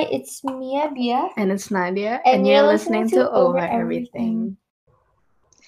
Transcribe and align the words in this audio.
Hi, 0.00 0.08
it's 0.10 0.42
Mia 0.42 0.90
Bia. 0.94 1.28
And 1.36 1.52
it's 1.52 1.70
Nadia, 1.70 2.22
And 2.24 2.36
and, 2.36 2.46
you're 2.46 2.64
you're 2.64 2.66
listening 2.66 3.02
listening, 3.02 3.20
to 3.20 3.28
to 3.28 3.36
Over 3.36 3.58
Over 3.58 3.68
Everything. 3.68 4.56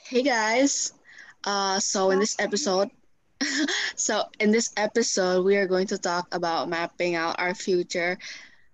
Hey 0.08 0.22
guys. 0.22 0.94
Uh, 1.44 1.78
so 1.78 2.12
in 2.12 2.18
this 2.18 2.40
episode, 2.40 2.88
so 3.94 4.24
in 4.40 4.50
this 4.50 4.72
episode, 4.78 5.44
we 5.44 5.58
are 5.58 5.66
going 5.66 5.86
to 5.88 5.98
talk 5.98 6.32
about 6.32 6.70
mapping 6.70 7.14
out 7.14 7.36
our 7.38 7.52
future. 7.54 8.16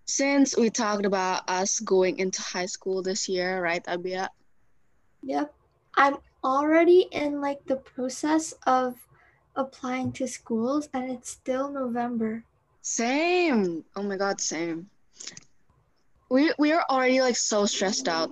Since 0.04 0.56
we 0.56 0.70
talked 0.70 1.04
about 1.04 1.42
us 1.50 1.80
going 1.80 2.20
into 2.20 2.40
high 2.40 2.70
school 2.70 3.02
this 3.02 3.28
year, 3.28 3.60
right, 3.60 3.84
Abia? 3.86 4.28
Yep. 5.24 5.52
I'm 5.96 6.18
already 6.44 7.08
in 7.10 7.40
like 7.40 7.66
the 7.66 7.82
process 7.82 8.54
of 8.68 8.94
applying 9.56 10.12
to 10.22 10.28
schools 10.28 10.88
and 10.94 11.10
it's 11.10 11.30
still 11.30 11.68
November. 11.68 12.44
Same. 12.80 13.84
Oh 13.96 14.04
my 14.04 14.16
God, 14.16 14.40
same. 14.40 14.88
We 16.30 16.52
we 16.58 16.72
are 16.72 16.84
already 16.90 17.20
like 17.20 17.36
so 17.36 17.66
stressed 17.66 18.08
out. 18.08 18.30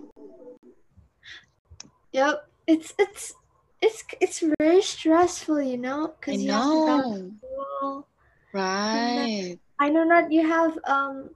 Yep. 2.13 2.49
It's 2.67 2.95
it's 2.99 3.35
it's 3.81 4.05
it's 4.21 4.43
very 4.61 4.83
stressful, 4.83 5.63
you 5.63 5.79
know, 5.79 6.15
because 6.19 6.43
you 6.43 6.53
have 6.53 6.65
to 6.65 6.85
know. 6.85 7.33
school. 7.41 8.07
Right. 8.53 9.59
I 9.79 9.89
know 9.91 10.09
that 10.09 10.33
you 10.33 10.47
have 10.47 10.79
um 10.85 11.31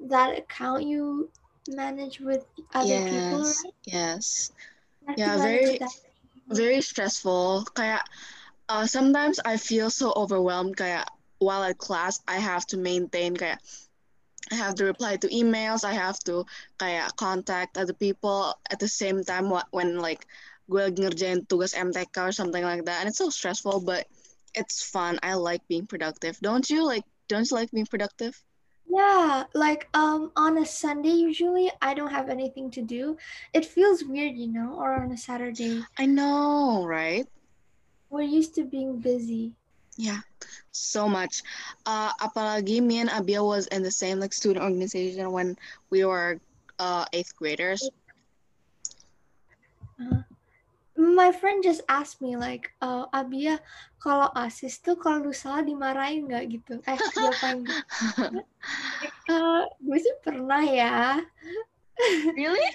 that 0.00 0.38
account 0.38 0.84
you 0.84 1.30
manage 1.68 2.20
with 2.20 2.44
other 2.74 3.00
people, 3.06 3.38
Yes. 3.38 3.62
right? 3.64 3.74
Yes. 3.86 4.52
To 5.06 5.14
Yeah, 5.16 5.36
very 5.38 5.78
very 6.48 6.80
stressful. 6.80 7.66
Kaya 7.74 8.00
uh, 8.68 8.86
sometimes 8.86 9.40
I 9.44 9.56
feel 9.56 9.90
so 9.90 10.12
overwhelmed. 10.16 10.76
Kaya 10.76 11.04
while 11.38 11.62
at 11.64 11.78
class, 11.78 12.20
I 12.26 12.38
have 12.38 12.66
to 12.72 12.76
maintain. 12.78 13.36
Kaya 13.36 13.58
I 14.52 14.56
have 14.56 14.74
to 14.76 14.84
reply 14.84 15.16
to 15.16 15.28
emails. 15.28 15.84
I 15.84 15.92
have 15.92 16.18
to 16.24 16.44
kaya 16.78 17.08
contact 17.16 17.76
other 17.78 17.92
people 17.94 18.54
at 18.70 18.78
the 18.78 18.88
same 18.88 19.22
time 19.24 19.50
wh- 19.50 19.68
when 19.72 19.98
like 19.98 20.26
gue 20.70 20.90
ngerjain 20.90 21.46
tugas 21.46 21.74
MTK 21.76 22.28
or 22.28 22.32
something 22.32 22.64
like 22.64 22.84
that. 22.86 23.00
And 23.00 23.08
it's 23.08 23.18
so 23.18 23.30
stressful, 23.30 23.80
but 23.80 24.06
it's 24.54 24.82
fun. 24.82 25.18
I 25.22 25.34
like 25.34 25.66
being 25.68 25.86
productive. 25.86 26.38
Don't 26.40 26.68
you 26.70 26.84
like? 26.86 27.04
Don't 27.28 27.50
you 27.50 27.56
like 27.56 27.70
being 27.72 27.86
productive? 27.86 28.34
Yeah, 28.86 29.44
like 29.54 29.88
um 29.94 30.30
on 30.36 30.56
a 30.58 30.66
Sunday 30.66 31.10
usually 31.10 31.70
I 31.82 31.94
don't 31.94 32.10
have 32.12 32.28
anything 32.28 32.70
to 32.72 32.82
do. 32.82 33.16
It 33.52 33.64
feels 33.64 34.04
weird, 34.04 34.36
you 34.36 34.48
know, 34.48 34.74
or 34.78 35.02
on 35.02 35.10
a 35.12 35.16
Saturday. 35.18 35.82
I 35.98 36.06
know, 36.06 36.84
right? 36.84 37.26
We're 38.08 38.22
used 38.22 38.54
to 38.54 38.64
being 38.64 39.00
busy. 39.00 39.52
Yeah, 39.96 40.20
so 40.74 41.06
much. 41.08 41.42
Uh, 41.86 42.10
apalagi 42.18 42.82
me 42.82 42.98
and 42.98 43.10
Abia 43.10 43.44
was 43.44 43.66
in 43.68 43.82
the 43.82 43.94
same 43.94 44.18
like 44.18 44.34
student 44.34 44.64
organization 44.64 45.30
when 45.30 45.54
we 45.90 46.04
were 46.04 46.40
uh 46.78 47.06
eighth 47.12 47.34
graders. 47.36 47.86
My 50.94 51.30
friend 51.30 51.62
just 51.62 51.82
asked 51.88 52.22
me 52.22 52.36
like, 52.38 52.70
uh, 52.82 53.06
Abia, 53.10 53.58
kalau 53.98 54.30
Osis 54.34 54.78
tuh 54.78 54.94
kalau 54.94 55.26
salah 55.34 55.62
dimarahin 55.66 56.30
nggak 56.30 56.44
gitu? 56.54 56.78
Eh, 56.86 56.98
gitu? 57.14 57.78
Eh, 59.30 59.62
gue 59.78 59.98
sih 59.98 60.14
pernah 60.22 60.62
ya. 60.62 61.18
Really? 62.34 62.66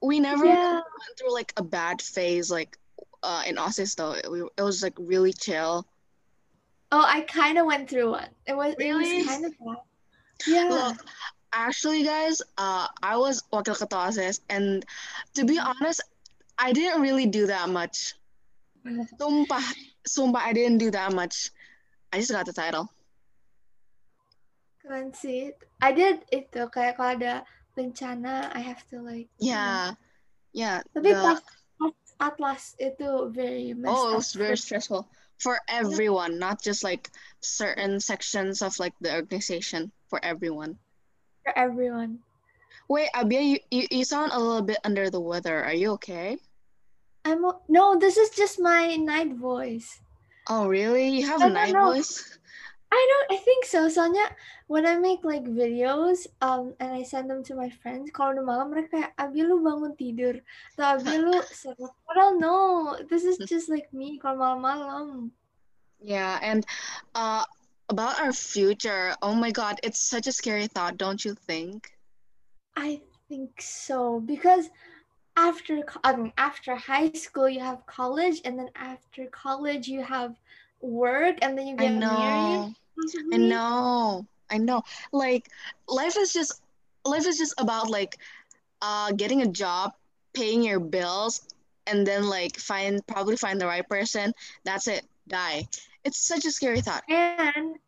We 0.00 0.20
never 0.20 0.44
Yeah. 0.48 0.80
went 0.80 1.12
through 1.20 1.32
like 1.32 1.52
a 1.56 1.64
bad 1.64 2.00
phase 2.00 2.48
like 2.48 2.76
uh 3.20 3.44
in 3.44 3.56
Osis 3.60 3.96
though. 3.96 4.16
It 4.16 4.64
was 4.64 4.80
like 4.80 4.96
really 4.96 5.32
chill. 5.32 5.84
Oh, 6.92 7.00
I 7.00 7.22
kind 7.24 7.56
of 7.56 7.64
went 7.64 7.88
through 7.88 8.12
one. 8.12 8.28
It 8.44 8.52
was 8.52 8.76
it 8.76 8.84
Really? 8.84 9.24
was 9.24 9.26
kind 9.26 9.44
of 9.48 9.52
bad. 9.56 9.80
Yeah. 10.46 10.68
Look, 10.68 10.96
actually 11.56 12.04
guys, 12.04 12.44
uh 12.60 12.86
I 13.02 13.16
was 13.16 13.42
wakil 13.48 13.72
ketua 13.72 14.12
and 14.52 14.84
to 15.32 15.48
be 15.48 15.56
honest, 15.58 16.04
I 16.60 16.76
didn't 16.76 17.00
really 17.00 17.24
do 17.24 17.48
that 17.48 17.72
much. 17.72 18.12
Sumpah, 18.84 19.64
sumpah 20.04 20.42
I 20.44 20.52
didn't 20.52 20.78
do 20.84 20.90
that 20.92 21.16
much. 21.16 21.48
I 22.12 22.20
just 22.20 22.30
got 22.30 22.44
the 22.44 22.52
title. 22.52 22.92
Keren 24.84 25.14
sih. 25.16 25.56
I 25.80 25.96
did 25.96 26.26
itu 26.28 26.68
kayak 26.68 27.00
kalau 27.00 27.16
ada 27.16 27.34
bencana, 27.72 28.52
I 28.52 28.60
have 28.60 28.84
to 28.92 29.00
like. 29.00 29.32
you 29.40 29.54
know. 29.54 29.56
Yeah. 29.56 29.84
Yeah. 30.52 30.78
Tapi 30.92 31.08
the- 31.14 31.22
pas, 31.24 31.40
Atlas 32.20 32.76
itu 32.78 33.32
very 33.32 33.72
Oh, 33.88 34.12
it 34.12 34.20
was 34.20 34.36
very 34.36 34.54
stressful 34.60 35.08
for 35.42 35.58
everyone, 35.68 36.38
not 36.38 36.62
just 36.62 36.84
like 36.84 37.10
certain 37.40 37.98
sections 37.98 38.62
of 38.62 38.78
like 38.78 38.94
the 39.00 39.12
organization, 39.12 39.90
for 40.08 40.24
everyone. 40.24 40.78
for 41.42 41.58
everyone. 41.58 42.20
Wait, 42.88 43.08
Abia, 43.14 43.42
you, 43.42 43.58
you, 43.70 43.86
you 43.90 44.04
sound 44.04 44.30
a 44.32 44.38
little 44.38 44.62
bit 44.62 44.78
under 44.84 45.10
the 45.10 45.20
weather. 45.20 45.64
Are 45.64 45.74
you 45.74 45.92
okay? 45.92 46.38
I'm 47.24 47.42
no, 47.68 47.98
this 47.98 48.16
is 48.16 48.30
just 48.30 48.60
my 48.60 48.96
night 48.96 49.34
voice. 49.34 50.00
Oh, 50.48 50.66
really? 50.68 51.08
You 51.08 51.26
have 51.26 51.42
I 51.42 51.46
a 51.46 51.50
night 51.50 51.72
know. 51.72 51.92
voice? 51.92 52.38
I 52.92 53.00
don't. 53.08 53.28
I 53.32 53.38
think 53.40 53.64
so. 53.64 53.88
Soalnya 53.88 54.28
when 54.68 54.84
I 54.84 55.00
make 55.00 55.24
like 55.24 55.48
videos, 55.48 56.28
um, 56.44 56.76
and 56.76 56.92
I 56.92 57.02
send 57.02 57.32
them 57.32 57.40
to 57.48 57.56
my 57.56 57.72
friends, 57.80 58.12
kalau 58.12 58.36
udah 58.36 58.44
malam 58.44 58.68
mereka 58.68 59.00
kayak, 59.00 59.12
Abi 59.16 59.48
lu 59.48 59.64
bangun 59.64 59.96
tidur, 59.96 60.36
atau 60.76 61.00
Abi 61.00 61.16
lu. 61.16 61.32
I 61.40 62.12
don't 62.12 62.36
know. 62.36 62.92
This 63.08 63.24
is 63.24 63.40
just 63.48 63.72
like 63.72 63.88
me 63.96 64.20
kalau 64.20 64.60
malam-malam. 64.60 65.32
Yeah, 66.04 66.36
and 66.44 66.68
uh, 67.16 67.48
about 67.88 68.20
our 68.20 68.36
future, 68.36 69.16
oh 69.24 69.32
my 69.32 69.56
God, 69.56 69.80
it's 69.80 70.00
such 70.00 70.28
a 70.28 70.34
scary 70.34 70.68
thought, 70.68 71.00
don't 71.00 71.24
you 71.24 71.32
think? 71.32 71.96
I 72.76 73.00
think 73.28 73.56
so 73.60 74.20
because 74.20 74.68
after 75.36 75.80
I 76.04 76.16
mean 76.16 76.32
after 76.36 76.76
high 76.76 77.12
school 77.12 77.48
you 77.48 77.60
have 77.60 77.84
college 77.88 78.40
and 78.44 78.58
then 78.58 78.68
after 78.76 79.24
college 79.32 79.88
you 79.88 80.04
have 80.04 80.36
work 80.80 81.40
and 81.40 81.56
then 81.56 81.66
you 81.66 81.76
get 81.76 81.96
married. 81.96 82.76
Know. 82.96 83.32
I 83.32 83.36
know. 83.38 84.26
I 84.50 84.58
know. 84.58 84.82
Like 85.12 85.48
life 85.88 86.16
is 86.18 86.32
just 86.32 86.60
life 87.04 87.26
is 87.26 87.38
just 87.38 87.54
about 87.58 87.88
like 87.90 88.18
uh 88.80 89.12
getting 89.12 89.42
a 89.42 89.46
job, 89.46 89.92
paying 90.34 90.62
your 90.62 90.80
bills, 90.80 91.42
and 91.86 92.06
then 92.06 92.28
like 92.28 92.56
find 92.56 93.04
probably 93.06 93.36
find 93.36 93.60
the 93.60 93.66
right 93.66 93.86
person. 93.88 94.32
That's 94.64 94.88
it. 94.88 95.06
Die. 95.28 95.64
It's 96.04 96.18
such 96.18 96.44
a 96.44 96.50
scary 96.50 96.80
thought. 96.80 97.04
And 97.08 97.78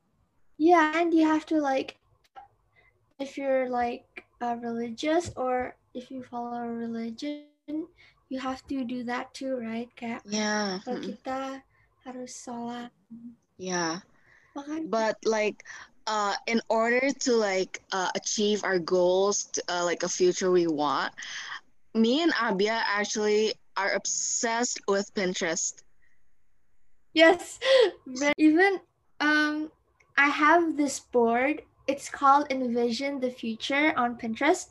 yeah, 0.59 0.97
and 0.97 1.12
you 1.12 1.26
have 1.26 1.44
to 1.47 1.60
like 1.60 1.97
if 3.19 3.37
you're 3.37 3.69
like 3.69 4.25
uh, 4.41 4.56
religious 4.60 5.31
or 5.37 5.76
if 5.94 6.10
you 6.10 6.22
follow 6.22 6.62
a 6.62 6.69
religion, 6.69 7.47
you 8.28 8.38
have 8.41 8.66
to 8.69 8.84
do 8.84 9.04
that 9.04 9.32
too, 9.34 9.59
right? 9.59 9.88
Kayak 9.97 10.22
Yeah. 10.26 10.81
mm, 10.87 11.00
kita 11.03 11.62
harus 12.06 12.32
sholat. 12.34 12.91
Yeah. 13.59 14.03
But 14.87 15.16
like 15.25 15.65
uh 16.06 16.34
in 16.47 16.60
order 16.69 17.10
to 17.10 17.32
like 17.32 17.82
uh 17.92 18.10
achieve 18.15 18.62
our 18.65 18.78
goals, 18.78 19.44
to, 19.44 19.62
uh, 19.69 19.84
like 19.84 20.03
a 20.03 20.09
future 20.09 20.50
we 20.50 20.66
want, 20.66 21.12
me 21.94 22.22
and 22.22 22.32
Abia 22.34 22.82
actually 22.84 23.54
are 23.76 23.93
obsessed 23.93 24.81
with 24.87 25.12
Pinterest. 25.14 25.82
Yes, 27.12 27.59
but 28.20 28.34
even 28.38 28.81
um, 29.20 29.70
I 30.19 30.28
have 30.28 30.76
this 30.76 31.00
board. 31.00 31.62
It's 31.87 32.09
called 32.09 32.50
Envision 32.50 33.20
the 33.20 33.31
Future 33.31 33.93
on 33.97 34.16
Pinterest, 34.16 34.66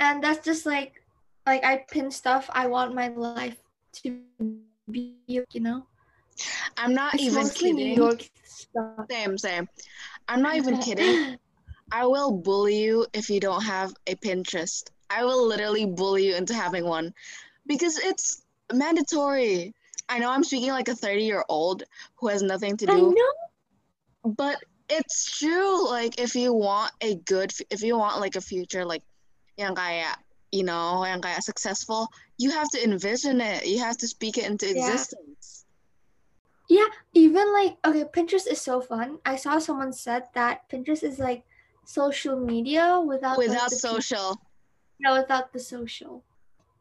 and 0.00 0.22
that's 0.22 0.44
just 0.44 0.66
like, 0.66 1.02
like 1.46 1.64
I 1.64 1.84
pin 1.90 2.10
stuff 2.10 2.48
I 2.52 2.66
want 2.66 2.94
my 2.94 3.08
life 3.08 3.56
to 4.02 4.18
be. 4.90 5.16
You 5.26 5.60
know, 5.60 5.86
I'm 6.76 6.94
not 6.94 7.14
it's 7.14 7.24
even 7.24 7.48
kidding. 7.50 8.18
Same, 9.10 9.38
same. 9.38 9.68
I'm 10.28 10.42
not 10.42 10.56
even 10.56 10.78
kidding. 10.82 11.38
I 11.92 12.06
will 12.06 12.32
bully 12.32 12.82
you 12.82 13.06
if 13.12 13.30
you 13.30 13.40
don't 13.40 13.62
have 13.62 13.94
a 14.06 14.16
Pinterest. 14.16 14.90
I 15.08 15.24
will 15.24 15.46
literally 15.46 15.86
bully 15.86 16.26
you 16.26 16.34
into 16.34 16.54
having 16.54 16.84
one 16.84 17.14
because 17.66 17.98
it's 17.98 18.42
mandatory. 18.72 19.74
I 20.08 20.18
know 20.18 20.30
I'm 20.30 20.44
speaking 20.44 20.70
like 20.70 20.88
a 20.88 20.94
30 20.94 21.22
year 21.22 21.44
old 21.48 21.84
who 22.16 22.28
has 22.28 22.42
nothing 22.42 22.76
to 22.78 22.86
I 22.86 22.94
do, 22.94 23.14
know. 23.14 24.32
but 24.36 24.56
it's 24.88 25.38
true. 25.38 25.88
Like, 25.88 26.20
if 26.20 26.34
you 26.34 26.52
want 26.52 26.92
a 27.00 27.16
good, 27.16 27.52
if 27.70 27.82
you 27.82 27.98
want 27.98 28.20
like 28.20 28.36
a 28.36 28.40
future, 28.40 28.84
like, 28.84 29.02
yang 29.56 29.74
kaya, 29.74 30.14
you 30.52 30.62
know, 30.62 31.04
yang 31.04 31.20
kaya 31.20 31.40
successful, 31.40 32.08
you 32.38 32.50
have 32.50 32.68
to 32.70 32.84
envision 32.84 33.40
it. 33.40 33.66
You 33.66 33.78
have 33.80 33.96
to 33.98 34.08
speak 34.08 34.38
it 34.38 34.44
into 34.44 34.70
existence. 34.70 35.18
Yeah, 35.18 35.55
even 37.14 37.52
like 37.52 37.76
okay, 37.84 38.04
Pinterest 38.04 38.46
is 38.50 38.60
so 38.60 38.80
fun. 38.80 39.18
I 39.24 39.36
saw 39.36 39.58
someone 39.58 39.92
said 39.92 40.24
that 40.34 40.68
Pinterest 40.68 41.02
is 41.02 41.18
like 41.18 41.44
social 41.84 42.38
media 42.38 43.00
without 43.00 43.38
Without 43.38 43.70
people- 43.70 43.78
social. 44.02 44.40
yeah, 44.98 45.18
without 45.18 45.52
the 45.52 45.60
social. 45.60 46.22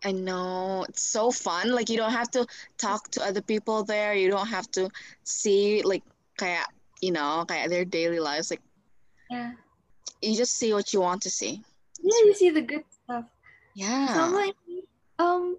I 0.04 0.12
know 0.12 0.86
it's 0.90 1.02
so 1.02 1.32
fun. 1.32 1.72
Like 1.72 1.90
you 1.90 1.98
don't 1.98 2.12
have 2.14 2.30
to 2.32 2.46
talk 2.78 3.10
to 3.18 3.24
other 3.26 3.42
people 3.42 3.84
there. 3.84 4.14
You 4.14 4.30
don't 4.30 4.48
have 4.48 4.70
to 4.78 4.90
see 5.24 5.82
like 5.82 6.04
kayak 6.38 6.70
you 7.02 7.12
know 7.12 7.46
kayak 7.48 7.70
their 7.70 7.86
daily 7.86 8.20
lives. 8.20 8.50
Like 8.52 8.62
Yeah. 9.32 9.54
you 10.22 10.36
just 10.38 10.54
see 10.58 10.74
what 10.74 10.94
you 10.94 11.02
want 11.02 11.22
to 11.26 11.30
see. 11.30 11.64
Yeah, 12.02 12.20
you 12.30 12.34
see 12.38 12.50
the 12.54 12.62
good 12.62 12.86
stuff. 12.90 13.26
Yeah. 13.74 14.14
So 14.14 14.30
like, 14.36 14.56
um, 15.18 15.58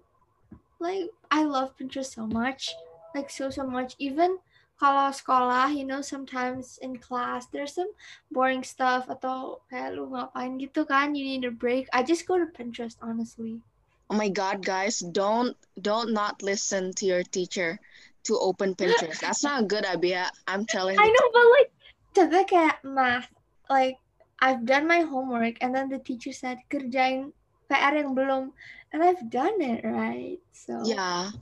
like 0.79 1.11
I 1.31 1.43
love 1.43 1.75
Pinterest 1.75 2.15
so 2.15 2.23
much, 2.25 2.71
like 3.17 3.33
so 3.33 3.49
so 3.49 3.65
much. 3.65 3.97
Even 3.97 4.37
kalau 4.77 5.09
sekolah, 5.09 5.73
you 5.73 5.81
know, 5.81 6.05
sometimes 6.05 6.77
in 6.85 7.01
class 7.01 7.49
there's 7.49 7.73
some 7.73 7.89
boring 8.29 8.61
stuff 8.61 9.09
atau 9.09 9.65
kayak 9.73 9.97
lu 9.97 10.13
ngapain 10.13 10.61
gitu 10.61 10.85
kan, 10.85 11.17
you 11.17 11.25
need 11.25 11.41
a 11.41 11.49
break. 11.49 11.89
I 11.89 12.05
just 12.05 12.29
go 12.29 12.37
to 12.37 12.45
Pinterest 12.45 13.01
honestly. 13.01 13.65
oh 14.09 14.15
my 14.15 14.29
god, 14.29 14.63
guys, 14.63 14.99
don't 14.99 15.55
don't 15.79 16.13
not 16.13 16.41
listen 16.41 16.93
to 16.95 17.05
your 17.05 17.23
teacher 17.23 17.79
to 18.23 18.39
open 18.39 18.75
Pinterest. 18.75 19.19
That's 19.19 19.43
not 19.43 19.63
a 19.63 19.65
good 19.65 19.85
idea. 19.85 20.31
I'm 20.47 20.65
telling 20.65 20.95
you 20.95 21.03
I 21.03 21.07
know, 21.07 21.27
but 21.31 21.47
like, 21.55 21.71
contohnya 22.15 22.43
kayak 22.47 22.77
math, 22.83 23.29
like 23.69 23.99
I've 24.39 24.63
done 24.65 24.87
my 24.87 25.01
homework 25.03 25.59
and 25.61 25.73
then 25.73 25.89
the 25.89 25.99
teacher 25.99 26.31
said 26.31 26.59
kerjain 26.71 27.31
PR 27.67 27.99
yang 27.99 28.15
belum, 28.15 28.55
and 28.95 28.99
I've 29.03 29.27
done 29.27 29.59
it 29.59 29.83
right. 29.83 30.39
So 30.55 30.83
Yeah. 30.87 31.35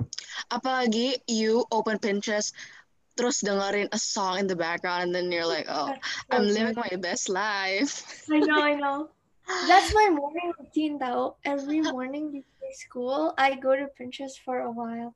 Apalagi 0.52 1.16
you 1.28 1.66
open 1.72 2.00
Pinterest 2.00 2.52
terus 3.16 3.40
dengerin 3.44 3.88
a 3.92 4.00
song 4.00 4.40
in 4.40 4.48
the 4.48 4.56
background 4.56 5.04
and 5.04 5.16
then 5.16 5.32
you're 5.32 5.48
like, 5.48 5.66
oh, 5.70 5.94
I'm 6.32 6.48
living 6.48 6.76
my 6.76 6.92
best 7.00 7.30
life. 7.30 8.04
I 8.32 8.40
know, 8.40 8.62
I 8.62 8.76
know. 8.76 9.10
That's 9.68 9.94
my 9.94 10.10
morning 10.14 10.52
routine 10.60 10.98
though. 11.00 11.38
Every 11.46 11.82
morning 11.82 12.32
before 12.32 12.74
school, 12.74 13.34
I 13.38 13.56
go 13.56 13.76
to 13.76 13.88
Pinterest 14.00 14.36
for 14.44 14.60
a 14.60 14.72
while. 14.72 15.16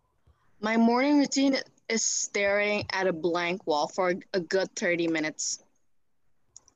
My 0.61 0.77
morning 0.77 1.19
routine 1.19 1.57
is 1.87 2.03
staring 2.03 2.85
at 2.91 3.07
a 3.07 3.13
blank 3.13 3.65
wall 3.65 3.87
for 3.87 4.13
a 4.33 4.39
good 4.39 4.69
30 4.75 5.07
minutes. 5.07 5.63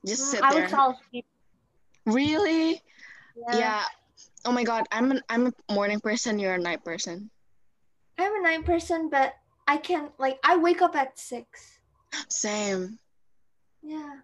Just 0.06 0.32
sit 0.32 0.42
Mm, 0.42 0.44
I 0.44 0.52
there. 0.52 0.62
would 0.64 0.72
fall 0.72 0.92
asleep. 0.92 1.26
Really? 2.06 2.82
Yeah. 3.36 3.58
Yeah. 3.58 3.84
Oh 4.46 4.52
my 4.52 4.64
god, 4.64 4.84
I'm 4.92 5.12
an 5.12 5.22
I'm 5.30 5.48
a 5.48 5.54
morning 5.72 6.00
person, 6.00 6.40
you're 6.40 6.56
a 6.56 6.60
night 6.60 6.84
person. 6.84 7.32
I'm 8.24 8.40
a 8.40 8.44
night 8.44 8.66
person, 8.66 9.10
but 9.10 9.36
I 9.68 9.78
can 9.78 10.10
like 10.18 10.40
I 10.44 10.58
wake 10.58 10.82
up 10.82 10.96
at 10.96 11.20
six. 11.20 11.80
Same. 12.30 13.00
Yeah. 13.82 14.24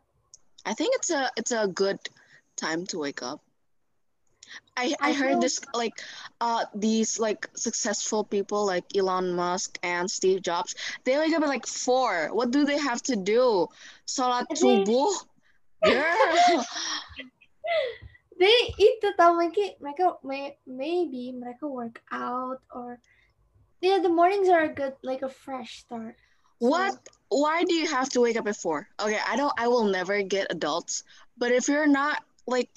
I 0.66 0.74
think 0.74 0.96
it's 0.96 1.12
a 1.12 1.30
it's 1.36 1.52
a 1.52 1.68
good 1.68 2.00
time 2.56 2.86
to 2.88 3.00
wake 3.00 3.24
up. 3.24 3.42
I 4.76 4.96
I 5.00 5.10
I 5.10 5.14
heard 5.14 5.42
this 5.42 5.60
like 5.74 5.94
uh 6.42 6.66
these 6.74 7.20
like 7.20 7.50
successful 7.56 8.24
people 8.24 8.66
like 8.66 8.86
Elon 8.96 9.36
Musk 9.36 9.78
and 9.84 10.10
Steve 10.10 10.42
Jobs, 10.42 10.76
they 11.04 11.18
wake 11.18 11.34
up 11.34 11.44
at 11.44 11.50
like 11.50 11.68
four. 11.68 12.30
What 12.32 12.52
do 12.52 12.66
they 12.66 12.78
have 12.78 13.02
to 13.04 13.16
do? 13.16 13.68
Salat 14.06 14.48
subuh? 14.56 15.12
Girl. 15.84 16.66
They 18.40 18.72
itu 18.80 19.08
tau 19.20 19.36
mereka 19.36 19.76
mereka 19.84 20.16
may, 20.24 20.56
maybe 20.64 21.36
mereka 21.36 21.68
work 21.68 22.00
out 22.08 22.64
or 22.72 23.04
yeah 23.82 24.00
the 24.00 24.10
mornings 24.10 24.50
are 24.50 24.64
a 24.68 24.74
good 24.74 24.94
like 25.04 25.22
a 25.22 25.30
fresh 25.30 25.80
start. 25.86 26.16
So- 26.62 26.68
What? 26.70 27.00
Why 27.30 27.62
do 27.64 27.72
you 27.78 27.86
have 27.88 28.10
to 28.18 28.22
wake 28.26 28.36
up 28.42 28.50
at 28.50 28.58
four? 28.58 28.90
Okay, 29.00 29.22
I 29.22 29.38
don't. 29.38 29.54
I 29.56 29.70
will 29.70 29.86
never 29.86 30.20
get 30.26 30.50
adults. 30.50 31.06
But 31.38 31.54
if 31.54 31.70
you're 31.70 31.86
not 31.88 32.26
like, 32.50 32.68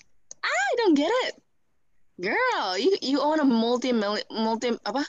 I 0.44 0.68
don't 0.76 0.92
get 0.94 1.08
it, 1.26 1.40
girl. 2.20 2.76
You 2.76 2.94
you 3.00 3.18
own 3.24 3.40
a 3.40 3.48
multi 3.48 3.90
million 3.96 4.22
multi 4.30 4.76
apa? 4.84 5.08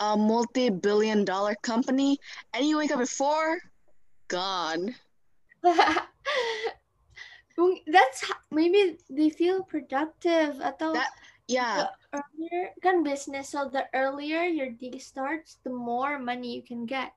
A 0.00 0.16
multi 0.16 0.72
billion 0.72 1.22
dollar 1.28 1.54
company, 1.60 2.16
and 2.56 2.64
you 2.64 2.80
wake 2.80 2.90
up 2.90 2.98
at 3.04 3.12
four. 3.12 3.60
gone. 4.32 4.96
That's 7.86 8.24
maybe 8.50 8.96
they 9.12 9.28
feel 9.30 9.62
productive 9.62 10.58
atau 10.64 10.96
That- 10.96 11.12
Yeah, 11.52 11.92
the 12.12 12.20
earlier 12.20 12.72
kan 12.80 13.04
business 13.04 13.52
so 13.52 13.68
the 13.68 13.84
earlier 13.92 14.48
your 14.48 14.72
day 14.72 14.96
starts 14.96 15.60
the 15.64 15.72
more 15.72 16.16
money 16.16 16.56
you 16.56 16.64
can 16.64 16.88
get. 16.88 17.12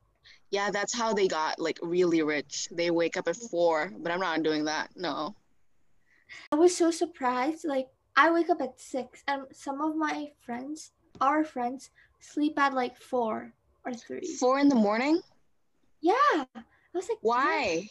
yeah. 0.52 0.72
That's 0.72 0.94
how 0.96 1.14
they 1.14 1.28
got 1.28 1.60
like 1.60 1.80
really 1.82 2.22
rich. 2.22 2.68
They 2.72 2.90
wake 2.92 3.18
up 3.18 3.28
at 3.28 3.38
four, 3.38 3.92
but 4.02 4.12
I'm 4.12 4.20
not 4.20 4.44
doing 4.44 4.66
that. 4.66 4.90
No. 4.96 5.36
I 6.52 6.56
was 6.56 6.76
so 6.76 6.92
surprised 6.92 7.66
like 7.66 7.88
I 8.16 8.32
wake 8.32 8.50
up 8.50 8.62
at 8.62 8.80
6 8.80 9.24
and 9.28 9.44
some 9.52 9.82
of 9.82 9.96
my 9.96 10.32
friends 10.42 10.92
our 11.22 11.44
friends 11.44 11.92
sleep 12.20 12.58
at 12.60 12.74
like 12.74 12.98
4 12.98 13.52
or 13.86 13.94
3. 13.94 14.26
Four 14.40 14.60
in 14.60 14.68
the 14.68 14.76
morning? 14.76 15.22
Yeah. 16.02 16.46
I 16.56 16.94
was 16.94 17.08
like? 17.08 17.20
Why? 17.22 17.88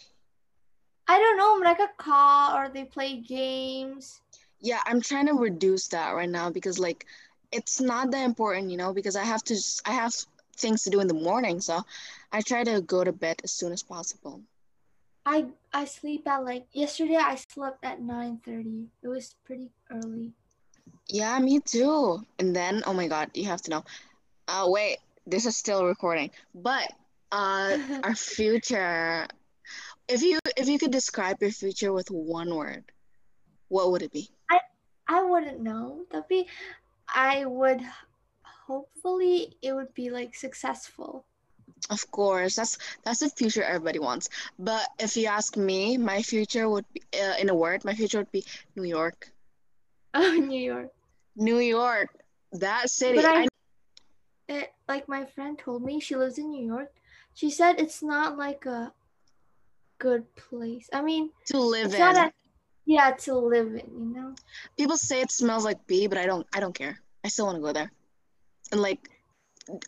I 1.07 1.21
don't 1.21 1.37
know 1.37 1.61
mereka 1.61 1.89
call 2.01 2.57
or 2.57 2.73
they 2.73 2.85
play 2.89 3.21
games. 3.21 4.25
Yeah, 4.61 4.81
I'm 4.87 5.01
trying 5.01 5.27
to 5.27 5.35
reduce 5.35 5.89
that 5.89 6.13
right 6.13 6.29
now 6.29 6.51
because 6.51 6.79
like 6.79 7.07
it's 7.53 7.81
not 7.81 8.11
that 8.11 8.25
important, 8.25 8.71
you 8.71 8.77
know, 8.77 8.93
because 8.93 9.17
I 9.17 9.25
have 9.25 9.45
to 9.45 9.57
i 9.87 9.93
have 9.93 10.15
things 10.57 10.83
to 10.85 10.91
do 10.91 11.01
in 11.01 11.09
the 11.09 11.15
morning, 11.15 11.61
so 11.61 11.83
I 12.33 12.41
try 12.41 12.65
to 12.65 12.81
go 12.81 13.05
to 13.05 13.13
bed 13.13 13.41
as 13.45 13.53
soon 13.53 13.73
as 13.73 13.83
possible. 13.83 14.41
I 15.27 15.47
I 15.73 15.85
sleep 15.87 16.29
at 16.29 16.45
like 16.45 16.67
yesterday 16.73 17.17
I 17.17 17.37
slept 17.37 17.85
at 17.85 18.01
9:30. 18.01 18.89
It 19.03 19.09
was 19.09 19.35
pretty 19.45 19.71
early. 19.91 20.33
Yeah, 21.09 21.39
me 21.39 21.61
too. 21.61 22.25
And 22.39 22.55
then, 22.55 22.83
oh 22.87 22.95
my 22.95 23.09
God, 23.09 23.31
you 23.35 23.45
have 23.47 23.63
to 23.63 23.71
know. 23.71 23.85
Uh, 24.49 24.67
wait, 24.69 24.99
this 25.27 25.47
is 25.47 25.57
still 25.57 25.85
recording. 25.85 26.31
But 26.55 26.93
uh, 27.33 27.79
our 28.05 28.15
future, 28.15 29.27
if 30.09 30.23
you 30.23 30.39
if 30.57 30.69
you 30.69 30.79
could 30.79 30.93
describe 30.93 31.41
your 31.41 31.51
future 31.51 31.93
with 31.93 32.11
one 32.11 32.55
word, 32.55 32.85
what 33.69 33.91
would 33.91 34.03
it 34.03 34.13
be? 34.13 34.29
I 35.09 35.23
wouldn't 35.23 35.61
know. 35.61 36.05
That'd 36.11 36.29
be, 36.29 36.47
I 37.15 37.45
would 37.45 37.81
hopefully 38.67 39.57
it 39.63 39.73
would 39.73 39.93
be 39.95 40.11
like 40.11 40.35
successful. 40.35 41.25
Of 41.91 42.11
course, 42.11 42.57
that's 42.57 42.79
that's 43.05 43.21
the 43.21 43.29
future 43.29 43.63
everybody 43.63 43.99
wants. 43.99 44.31
But 44.59 44.89
if 44.99 45.17
you 45.17 45.27
ask 45.27 45.57
me, 45.57 45.99
my 45.99 46.23
future 46.23 46.69
would 46.69 46.87
be 46.95 47.03
uh, 47.13 47.35
in 47.39 47.51
a 47.51 47.55
word, 47.55 47.85
my 47.85 47.95
future 47.95 48.19
would 48.19 48.33
be 48.33 48.45
New 48.77 48.85
York. 48.85 49.31
Oh, 50.17 50.31
New 50.31 50.61
York. 50.61 50.93
New 51.35 51.59
York, 51.59 52.09
that 52.53 52.89
city. 52.89 53.17
But 53.17 53.25
I, 53.25 53.43
I, 53.43 53.49
it, 54.49 54.73
like 54.87 55.09
my 55.09 55.25
friend 55.25 55.59
told 55.59 55.83
me, 55.83 55.99
she 55.99 56.15
lives 56.15 56.39
in 56.39 56.53
New 56.53 56.65
York. 56.65 56.93
She 57.35 57.51
said 57.51 57.81
it's 57.81 58.01
not 58.01 58.39
like 58.39 58.65
a 58.65 58.93
good 59.99 60.23
place. 60.37 60.89
I 60.93 61.03
mean, 61.03 61.31
to 61.47 61.59
live 61.59 61.87
it's 61.87 61.99
not 61.99 62.15
in. 62.15 62.23
a 62.27 62.33
yeah 62.87 63.13
to 63.13 63.35
live 63.35 63.69
in. 63.69 63.87
You 63.93 64.15
know. 64.15 64.35
People 64.77 64.97
say 64.97 65.21
it 65.21 65.31
smells 65.31 65.65
like 65.65 65.87
pee, 65.87 66.07
but 66.07 66.19
I 66.19 66.27
don't. 66.27 66.47
I 66.55 66.61
don't 66.61 66.75
care. 66.75 66.99
I 67.25 67.29
still 67.29 67.47
want 67.47 67.57
to 67.57 67.63
go 67.63 67.73
there, 67.73 67.91
and 68.73 68.81
like, 68.81 69.09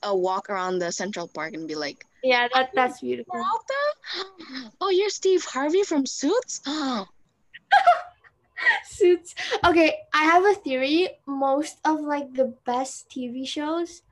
a 0.03 0.17
walk 0.17 0.49
around 0.51 0.79
the 0.79 0.91
Central 0.91 1.29
Park 1.29 1.55
and 1.55 1.69
be 1.69 1.75
like, 1.75 2.05
Yeah, 2.23 2.49
that 2.55 2.71
that's 2.75 3.01
beautiful. 3.01 3.35
Oh, 4.81 4.91
you're 4.91 5.11
Steve 5.11 5.45
Harvey 5.45 5.83
from 5.83 6.07
Suits. 6.07 6.61
Suits. 8.85 9.35
Okay, 9.65 9.95
I 10.15 10.25
have 10.25 10.45
a 10.45 10.55
theory. 10.55 11.11
Most 11.27 11.79
of 11.85 12.01
like 12.01 12.33
the 12.33 12.55
best 12.65 13.11
TV 13.11 13.47
shows. 13.47 14.03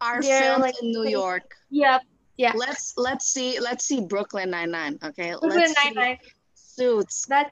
Are 0.00 0.22
filmed 0.22 0.62
like, 0.62 0.80
in 0.82 0.92
New 0.92 1.00
pretty- 1.00 1.12
York. 1.12 1.54
Yep. 1.70 2.02
Yeah. 2.36 2.52
Let's 2.54 2.94
let's 2.96 3.26
see 3.26 3.58
let's 3.58 3.84
see 3.84 4.00
Brooklyn 4.00 4.50
Nine 4.50 4.70
Nine. 4.70 4.98
Okay, 5.02 5.30
Brooklyn 5.30 5.58
let's 5.58 5.74
see 5.74 5.90
Nine-Nine. 5.90 6.18
Suits. 6.54 7.26
That 7.26 7.50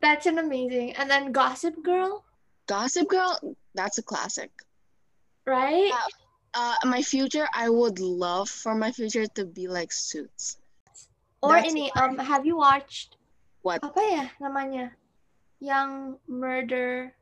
that's 0.00 0.26
an 0.26 0.38
amazing. 0.38 0.92
And 0.96 1.10
then 1.10 1.32
Gossip 1.32 1.82
Girl, 1.82 2.24
Gossip 2.66 3.08
Girl. 3.08 3.38
That's 3.74 3.98
a 3.98 4.02
classic. 4.02 4.50
right? 5.46 5.88
Yeah. 5.88 6.06
Uh, 6.54 6.74
my 6.84 7.02
future, 7.02 7.46
I 7.54 7.68
would 7.68 8.00
love 8.00 8.48
for 8.48 8.74
my 8.74 8.90
future 8.92 9.26
to 9.36 9.44
be 9.44 9.68
like 9.68 9.92
Suits. 9.92 10.56
Or 11.40 11.54
that's 11.54 11.70
any 11.70 11.92
um 11.92 12.18
have 12.18 12.44
you 12.44 12.56
watched 12.58 13.14
What? 13.62 13.78
apa 13.84 14.00
ya 14.02 14.24
namanya? 14.42 14.90
Young 15.62 16.18
Murder. 16.26 17.14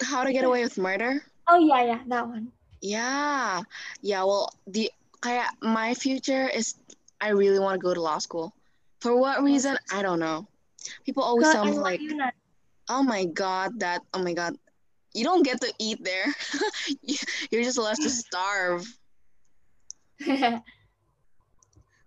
How 0.00 0.24
to 0.24 0.32
Get 0.32 0.44
Away 0.44 0.64
with 0.64 0.76
Murder? 0.80 1.20
Oh 1.48 1.60
yeah, 1.60 1.82
yeah, 1.84 2.00
that 2.08 2.24
one. 2.28 2.52
Yeah. 2.80 3.62
Yeah, 4.00 4.24
well, 4.24 4.48
the 4.66 4.88
kaya 5.20 5.44
my 5.60 5.92
future 5.94 6.48
is 6.48 6.76
I 7.20 7.32
really 7.36 7.60
want 7.60 7.80
to 7.80 7.84
go 7.84 7.92
to 7.92 8.00
law 8.00 8.18
school. 8.18 8.52
For 9.00 9.16
what 9.16 9.44
reason? 9.44 9.76
I 9.92 10.00
don't 10.04 10.20
know. 10.20 10.48
People 11.04 11.22
always 11.22 11.48
tell 11.50 11.64
me 11.64 11.78
like, 11.78 12.00
"Oh 12.88 13.02
my 13.02 13.24
god, 13.26 13.80
that 13.80 14.02
oh 14.14 14.22
my 14.22 14.32
god. 14.34 14.56
You 15.14 15.24
don't 15.24 15.42
get 15.44 15.60
to 15.62 15.72
eat 15.78 16.02
there. 16.04 16.28
You- 17.02 17.26
You're 17.50 17.64
just 17.64 17.78
left 17.78 18.02
to 18.02 18.10
starve." 18.10 18.84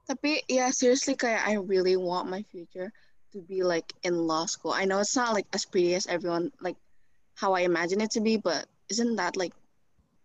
Tapi 0.09 0.41
yeah, 0.49 0.71
seriously 0.73 1.13
kaya 1.15 1.37
I 1.45 1.61
really 1.61 1.93
want 1.95 2.29
my 2.33 2.41
future 2.49 2.89
to 3.31 3.41
be 3.45 3.61
like 3.61 3.93
in 4.01 4.17
law 4.17 4.45
school. 4.49 4.73
I 4.73 4.85
know 4.85 4.99
it's 4.99 5.15
not 5.15 5.33
like 5.37 5.45
as 5.53 5.65
pretty 5.65 5.93
as 5.93 6.07
everyone 6.09 6.49
like 6.61 6.77
how 7.37 7.53
I 7.53 7.61
imagine 7.61 8.01
it 8.01 8.09
to 8.17 8.21
be, 8.21 8.37
but 8.37 8.65
isn't 8.89 9.15
that 9.21 9.37
like 9.37 9.53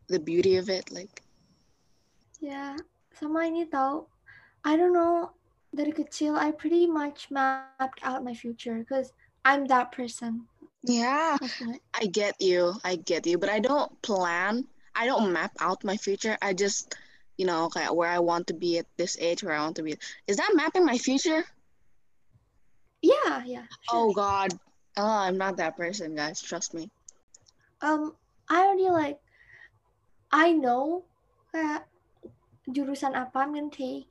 the 0.09 0.19
beauty 0.19 0.57
of 0.57 0.73
it? 0.73 0.89
Like 0.91 1.21
yeah, 2.41 2.77
sama 3.13 3.45
ini 3.45 3.69
tau. 3.69 4.09
I 4.65 4.77
don't 4.81 4.97
know. 4.97 5.37
Dari 5.75 5.91
kecil, 5.91 6.39
I 6.39 6.55
pretty 6.55 6.87
much 6.87 7.35
mapped 7.35 7.99
out 8.07 8.23
my 8.23 8.35
future 8.35 8.79
because 8.79 9.11
I'm 9.43 9.67
that 9.67 9.91
person. 9.91 10.47
Yeah. 10.87 11.37
I 11.95 12.07
get 12.07 12.39
you. 12.39 12.79
I 12.85 12.95
get 12.97 13.27
you. 13.27 13.39
But 13.39 13.51
I 13.51 13.59
don't 13.59 13.91
plan. 14.03 14.71
I 14.95 15.07
don't 15.11 15.35
map 15.35 15.51
out 15.59 15.83
my 15.83 15.99
future. 15.99 16.39
I 16.39 16.55
just, 16.55 16.95
you 17.37 17.45
know, 17.45 17.67
kayak 17.75 17.91
where 17.91 18.09
I 18.09 18.23
want 18.23 18.47
to 18.49 18.55
be 18.55 18.79
at 18.79 18.87
this 18.95 19.19
age, 19.19 19.43
where 19.43 19.59
I 19.59 19.67
want 19.67 19.75
to 19.77 19.83
be. 19.83 19.99
Is 20.31 20.39
that 20.39 20.55
mapping 20.55 20.87
my 20.87 20.99
future? 20.99 21.43
Yeah, 23.03 23.43
yeah. 23.43 23.67
Oh. 23.91 24.15
God. 24.15 24.55
Oh, 24.97 25.27
I'm 25.27 25.37
not 25.37 25.59
that 25.59 25.75
person, 25.75 26.15
guys. 26.15 26.39
Trust 26.39 26.71
me. 26.73 26.87
Um, 27.83 28.15
I 28.47 28.63
already 28.63 28.95
like, 28.95 29.19
I 30.31 30.55
know 30.55 31.03
kayak 31.51 31.91
jurusan 32.71 33.19
apa 33.19 33.43
I'm 33.43 33.59
gonna 33.59 33.75
take. 33.75 34.07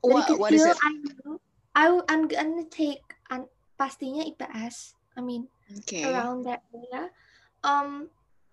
What 0.00 0.30
What 0.38 0.52
is 0.52 0.64
it? 0.64 0.78
I 0.82 0.92
know 1.24 1.40
I 1.74 2.00
I'm 2.08 2.26
gonna 2.26 2.66
take 2.66 3.02
an, 3.30 3.46
pastinya 3.78 4.26
IPS. 4.26 4.94
I 5.18 5.20
mean 5.20 5.50
Okay. 5.84 6.06
around 6.06 6.46
that 6.48 6.64
area. 6.72 7.10
Um, 7.60 8.08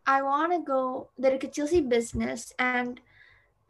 I 0.06 0.22
want 0.22 0.52
to 0.52 0.60
go 0.62 1.10
dari 1.16 1.40
kecil 1.40 1.70
sih 1.70 1.82
business 1.82 2.52
and 2.60 3.00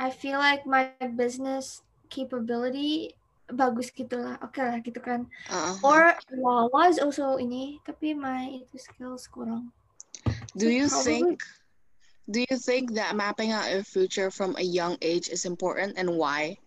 I 0.01 0.09
feel 0.11 0.39
like 0.39 0.67
my 0.67 0.91
business 1.15 1.85
capability 2.09 3.15
bagus 3.51 3.93
gitu 3.93 4.17
lah. 4.17 4.41
Oke 4.41 4.59
lah 4.59 4.81
gitu 4.81 4.97
kan. 4.99 5.29
Uh-huh. 5.51 5.75
Or 5.85 6.01
law 6.33 6.67
is 6.89 6.97
also 6.97 7.37
ini 7.37 7.77
tapi 7.85 8.17
my 8.17 8.65
itu 8.65 8.75
skills 8.81 9.29
kurang. 9.29 9.69
Do 10.57 10.71
you 10.71 10.87
probably- 10.89 11.05
think? 11.05 11.43
Do 12.25 12.41
you 12.41 12.57
think 12.57 12.97
that 12.97 13.13
mapping 13.13 13.53
out 13.53 13.69
your 13.69 13.85
future 13.85 14.33
from 14.33 14.57
a 14.57 14.65
young 14.65 14.97
age 15.05 15.29
is 15.29 15.45
important, 15.45 15.93
and 15.93 16.17
why? 16.17 16.57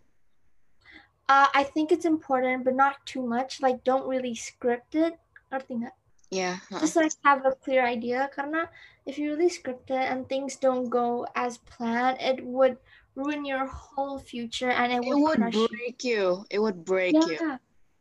Uh, 1.28 1.48
I 1.52 1.62
think 1.62 1.92
it's 1.92 2.06
important, 2.08 2.64
but 2.64 2.74
not 2.74 3.04
too 3.04 3.20
much. 3.20 3.60
Like, 3.60 3.84
don't 3.84 4.08
really 4.08 4.34
script 4.34 4.94
it. 4.96 5.20
Ngerti 5.52 5.84
nggak? 5.84 5.96
Yeah. 6.30 6.56
uh-uh. 6.72 6.80
Just 6.80 6.96
like 6.96 7.12
have 7.24 7.44
a 7.44 7.52
clear 7.52 7.84
idea. 7.84 8.28
Karena 8.32 8.68
if 9.04 9.16
you 9.20 9.32
really 9.36 9.48
script 9.52 9.90
it 9.92 10.04
and 10.08 10.28
things 10.28 10.56
don't 10.56 10.88
go 10.88 11.26
as 11.36 11.58
planned, 11.68 12.20
it 12.20 12.44
would 12.44 12.76
ruin 13.16 13.44
your 13.44 13.66
whole 13.66 14.18
future 14.18 14.70
and 14.72 14.92
it 14.92 15.04
It 15.04 15.08
would, 15.12 15.40
would 15.40 15.54
you. 15.54 15.68
break 15.68 16.04
you. 16.04 16.44
It 16.50 16.60
would 16.60 16.84
break 16.84 17.12
you. 17.12 17.36
Yeah, 17.40 17.56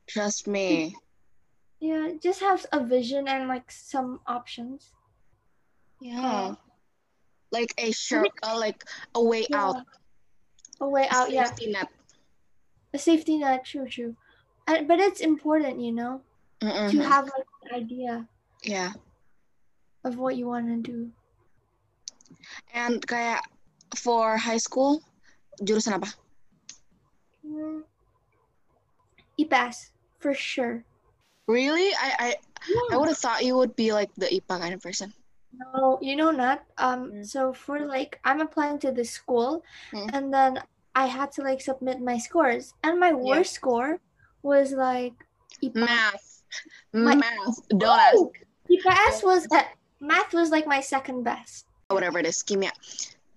Trust 0.08 0.48
me. 0.48 0.96
yeah. 1.80 2.16
Just 2.20 2.40
have 2.40 2.66
a 2.72 2.80
vision 2.84 3.28
and 3.28 3.48
like 3.48 3.72
some 3.72 4.20
options. 4.28 4.92
Yeah. 6.00 6.56
Like 7.52 7.74
a 7.80 7.92
sure, 7.92 8.28
uh, 8.44 8.60
like 8.60 8.84
a 9.16 9.24
way 9.24 9.48
Yeah. 9.50 9.72
out. 9.72 9.84
A 10.80 10.88
way 10.88 11.08
out. 11.10 11.32
Yeah, 11.32 11.48
Safety 11.48 11.72
net. 11.72 11.88
A 12.94 12.98
safety 12.98 13.38
net. 13.38 13.66
True, 13.66 13.88
true. 13.88 14.16
And, 14.68 14.88
but 14.88 15.00
it's 15.00 15.22
important, 15.22 15.80
you 15.80 15.92
know, 15.92 16.22
to 16.62 16.68
Mm-mm. 16.68 17.04
have 17.04 17.26
like 17.26 17.48
an 17.64 17.84
idea 17.84 18.28
Yeah. 18.64 18.94
of 20.04 20.18
what 20.18 20.36
you 20.36 20.48
want 20.48 20.68
to 20.68 20.78
do. 20.82 21.12
And 22.74 23.00
kayak 23.06 23.44
for 23.96 24.38
high 24.38 24.60
school, 24.62 25.02
jurusan 25.64 25.96
apa? 26.00 26.12
Mm. 27.46 27.84
IPAS 29.40 29.92
for 30.20 30.34
sure. 30.34 30.84
Really? 31.48 31.94
I 31.96 32.10
I, 32.20 32.30
I 32.92 32.98
would 32.98 33.08
have 33.08 33.18
thought 33.18 33.46
you 33.46 33.56
would 33.56 33.76
be 33.76 33.94
like 33.94 34.12
the 34.20 34.28
IPA 34.28 34.60
kind 34.60 34.74
of 34.76 34.82
person. 34.84 35.14
No, 35.56 35.98
you 36.02 36.16
know 36.16 36.30
not. 36.32 36.68
Um, 36.78 37.12
Mm. 37.12 37.26
so 37.26 37.54
for 37.54 37.80
like 37.88 38.20
I'm 38.28 38.42
applying 38.42 38.80
to 38.84 38.92
this 38.92 39.10
school, 39.12 39.64
Mm. 39.94 40.10
and 40.14 40.26
then 40.34 40.52
I 40.98 41.06
had 41.06 41.32
to 41.34 41.44
like 41.44 41.62
submit 41.62 42.02
my 42.02 42.18
scores, 42.18 42.74
and 42.84 43.00
my 43.00 43.14
worst 43.14 43.54
score 43.54 44.00
was 44.42 44.72
like 44.72 45.14
Math. 45.76 46.42
My- 46.92 47.16
Math. 47.16 47.58
Don't. 47.70 48.02
Oh, 48.18 48.32
was 49.24 49.48
uh, 49.52 49.62
math 50.00 50.34
was 50.34 50.50
like 50.50 50.66
my 50.66 50.82
second 50.82 51.24
best. 51.24 51.68
Whatever 51.90 52.18
it 52.20 52.26
is. 52.26 52.42
Kimia. 52.42 52.72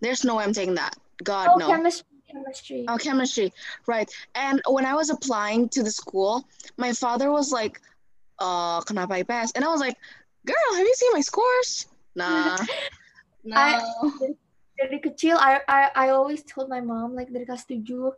There's 0.01 0.25
no 0.25 0.37
way 0.37 0.45
I'm 0.45 0.55
taking 0.55 0.77
that. 0.77 0.97
God 1.23 1.49
Oh, 1.53 1.57
no. 1.57 1.67
chemistry, 1.69 2.07
chemistry. 2.31 2.85
Oh, 2.89 2.97
chemistry. 2.97 3.53
Right. 3.87 4.11
And 4.35 4.63
when 4.67 4.87
I 4.87 4.95
was 4.95 5.11
applying 5.11 5.69
to 5.71 5.83
the 5.83 5.91
school, 5.91 6.49
my 6.79 6.93
father 6.95 7.31
was 7.31 7.53
like, 7.53 7.81
uh, 8.39 8.81
kenapa 8.81 9.19
IPS? 9.21 9.53
And 9.53 9.65
I 9.65 9.69
was 9.69 9.81
like, 9.81 9.97
girl, 10.47 10.71
have 10.77 10.87
you 10.87 10.95
seen 10.97 11.13
my 11.13 11.21
scores? 11.21 11.87
Nah. 12.17 12.57
No. 13.43 13.57
I- 13.57 13.81
Dari 14.81 14.97
kecil, 14.97 15.37
I, 15.37 15.61
I 15.69 15.83
I 15.93 16.07
always 16.17 16.41
told 16.41 16.73
my 16.73 16.81
mom 16.81 17.13
like 17.13 17.29
dari 17.29 17.45
kelas 17.45 17.69
tujuh, 17.69 18.17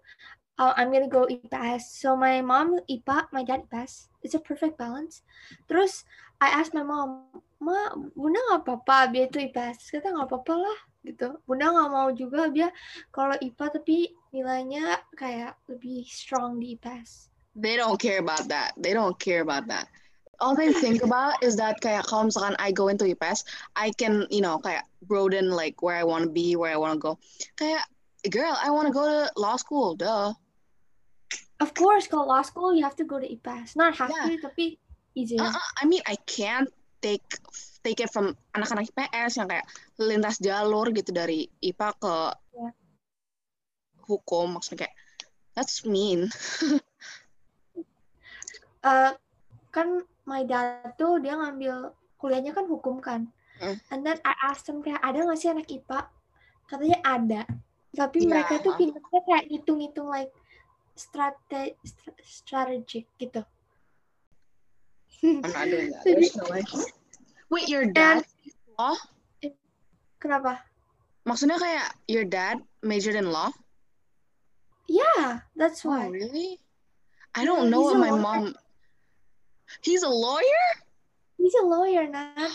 uh, 0.62 0.73
I'm 0.78 0.95
gonna 0.95 1.11
go 1.11 1.26
IPS. 1.26 1.99
So 1.99 2.14
my 2.14 2.38
mom 2.38 2.78
IPA, 2.87 3.26
my 3.35 3.42
dad 3.42 3.66
IPS. 3.66 4.14
It's 4.23 4.38
a 4.38 4.42
perfect 4.42 4.78
balance. 4.78 5.26
Terus 5.66 6.07
I 6.38 6.54
asked 6.54 6.71
my 6.71 6.87
mom, 6.87 7.35
ma, 7.59 7.90
bunda 8.14 8.38
nggak 8.38 8.62
apa-apa 8.62 9.11
biar 9.11 9.26
itu 9.26 9.42
IPS. 9.50 9.90
Kata 9.90 10.14
nggak 10.14 10.31
apa-apa 10.31 10.54
lah 10.54 10.78
gitu. 11.02 11.35
Bunda 11.42 11.75
nggak 11.75 11.90
mau 11.90 12.09
juga 12.14 12.47
biar 12.47 12.71
kalau 13.11 13.35
IPA 13.42 13.66
tapi 13.83 14.14
nilainya 14.31 15.02
kayak 15.19 15.59
lebih 15.66 16.07
strong 16.07 16.62
di 16.62 16.78
IPS. 16.78 17.33
they 17.54 17.76
don't 17.76 18.00
care 18.00 18.19
about 18.19 18.49
that. 18.49 18.73
They 18.76 18.92
don't 18.92 19.19
care 19.19 19.42
about 19.42 19.69
that. 19.69 19.88
All 20.43 20.59
they 20.59 20.75
think 20.75 21.07
about 21.07 21.39
is 21.39 21.55
that 21.63 21.79
kayak 21.79 22.11
kalau 22.11 22.27
misalkan 22.27 22.59
I 22.59 22.75
go 22.75 22.91
into 22.91 23.07
IPS, 23.07 23.47
I 23.79 23.95
can, 23.95 24.27
you 24.27 24.43
know, 24.43 24.59
kayak 24.59 24.91
broaden 25.07 25.55
like 25.55 25.79
where 25.87 25.95
I 25.95 26.03
want 26.03 26.27
to 26.27 26.33
be, 26.35 26.59
where 26.59 26.75
I 26.75 26.79
want 26.83 26.99
to 26.99 27.01
go. 27.01 27.13
Kayak, 27.55 27.87
girl, 28.27 28.51
I 28.59 28.75
want 28.75 28.91
to 28.91 28.95
go 28.95 29.07
to 29.07 29.31
law 29.39 29.55
school, 29.55 29.95
duh. 29.95 30.35
Of 31.63 31.79
course, 31.79 32.11
kalau 32.11 32.27
law 32.27 32.43
school 32.43 32.75
you 32.75 32.83
have 32.83 32.99
to 32.99 33.07
go 33.07 33.23
to 33.23 33.27
IPS. 33.27 33.79
Not 33.79 33.95
have 34.03 34.11
Yeah. 34.11 34.35
to, 34.35 34.51
tapi 34.51 34.83
easier. 35.15 35.47
Uh-uh, 35.47 35.69
I 35.79 35.87
mean, 35.87 36.03
I 36.11 36.19
can't 36.27 36.67
take 36.99 37.23
take 37.87 38.03
it 38.03 38.11
from 38.11 38.35
anak-anak 38.59 38.91
IPS 38.91 39.39
yang 39.39 39.47
kayak 39.47 39.67
lintas 40.03 40.43
jalur 40.43 40.91
gitu 40.91 41.15
dari 41.15 41.47
IPA 41.63 41.89
ke 42.03 42.15
Yeah. 42.53 42.75
hukum 44.11 44.59
maksudnya 44.59 44.91
kayak 44.91 44.95
that's 45.55 45.87
mean. 45.87 46.29
Eh, 48.83 49.13
kan 49.75 49.89
my 50.25 50.43
dad 50.43 50.95
tuh 50.95 51.19
dia 51.19 51.35
ngambil 51.35 51.91
kuliahnya 52.17 52.55
kan 52.55 52.67
hukum 52.67 53.02
kan. 53.02 53.26
Hmm. 53.59 53.79
And 53.91 54.00
then 54.02 54.19
I 54.23 54.35
asked 54.43 54.67
him 54.67 54.83
kayak 54.83 55.02
ada 55.02 55.23
nggak 55.23 55.38
sih 55.38 55.50
anak 55.50 55.67
IPA? 55.69 56.07
Katanya 56.67 56.99
ada. 57.05 57.43
Tapi 57.93 58.25
Iya. 58.25 58.29
mereka 58.31 58.55
tuh 58.64 58.73
pintarnya 58.75 59.21
kayak 59.29 59.45
hitung-hitung 59.52 60.09
like 60.09 60.33
strate 60.97 61.37
stra- 61.85 62.23
strategic 62.25 63.05
gitu. 63.17 63.43
I'm 65.23 65.43
not 65.45 65.67
doing 65.71 65.91
that. 65.95 66.02
There's 66.02 66.35
no 66.35 66.45
way. 66.50 66.64
Wait, 67.52 67.69
your 67.69 67.87
dad 67.87 68.25
law? 68.75 68.97
Kenapa? 70.19 70.62
Maksudnya 71.23 71.59
kayak 71.61 71.87
your 72.11 72.26
dad 72.26 72.59
majored 72.83 73.14
in 73.14 73.31
law? 73.31 73.50
Yeah, 74.91 75.47
that's 75.55 75.87
Oh, 75.87 75.95
why. 75.95 76.11
really? 76.11 76.59
I 77.38 77.43
Yeah, 77.43 77.55
don't 77.55 77.71
know 77.71 77.87
he's 77.87 77.95
what 77.95 78.02
my 78.02 78.12
mom. 78.12 78.57
He's 79.81 80.02
a 80.02 80.12
lawyer? 80.12 80.67
He's 81.38 81.55
a 81.55 81.64
lawyer, 81.64 82.07
Nat. 82.07 82.52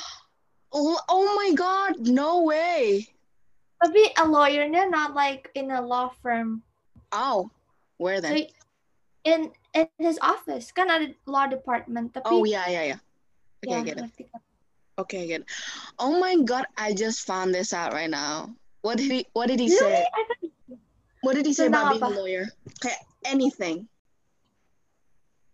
Oh, 0.72 1.00
oh 1.10 1.36
my 1.36 1.56
god, 1.56 2.06
no 2.06 2.44
way. 2.44 3.08
Tapi 3.82 4.10
a 4.18 4.26
lawyernya 4.26 4.90
not 4.90 5.14
like 5.16 5.50
in 5.56 5.72
a 5.72 5.82
law 5.82 6.10
firm. 6.22 6.62
Oh, 7.12 7.50
where 7.98 8.22
So 8.22 8.30
then? 8.30 8.48
in 9.24 9.40
in 9.76 9.88
his 10.00 10.18
office 10.22 10.72
kan 10.72 10.90
ada 10.90 11.14
law 11.30 11.46
department. 11.46 12.14
Tapi 12.14 12.26
Oh, 12.26 12.44
yeah, 12.44 12.66
yeah, 12.68 12.96
yeah. 12.96 13.02
Okay, 13.64 13.76
ya, 13.76 13.82
I 13.82 13.86
get 13.86 13.98
it. 14.02 14.10
Okay, 14.98 15.20
I 15.24 15.28
get 15.30 15.42
it. 15.46 15.50
Oh 16.02 16.18
my 16.18 16.36
god, 16.42 16.66
I 16.74 16.94
just 16.94 17.26
found 17.28 17.54
this 17.54 17.72
out 17.72 17.94
right 17.94 18.10
now. 18.10 18.50
What 18.82 18.98
did 18.98 19.12
he 19.12 19.28
what 19.34 19.48
did 19.52 19.60
he 19.62 19.70
Really? 19.70 19.78
say? 19.78 20.78
What 21.22 21.36
did 21.36 21.46
he 21.46 21.54
say 21.54 21.68
Tentang 21.70 21.92
about 21.92 21.92
being 21.98 22.08
a 22.08 22.14
lawyer? 22.18 22.46
Okay, 22.82 22.98
anything. 23.26 23.86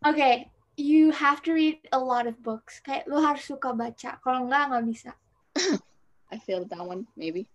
Okay, 0.05 0.51
you 0.75 1.11
have 1.11 1.41
to 1.43 1.53
read 1.53 1.77
a 1.91 1.99
lot 1.99 2.25
of 2.25 2.41
books. 2.41 2.81
Kayak 2.81 3.05
lu 3.05 3.21
harus 3.21 3.45
suka 3.45 3.73
baca. 3.73 4.17
Kalau 4.21 4.49
enggak, 4.49 4.73
nggak 4.73 4.85
bisa. 4.89 5.11
I 6.33 6.37
failed 6.41 6.69
that 6.73 6.81
one, 6.81 7.05
maybe. 7.13 7.45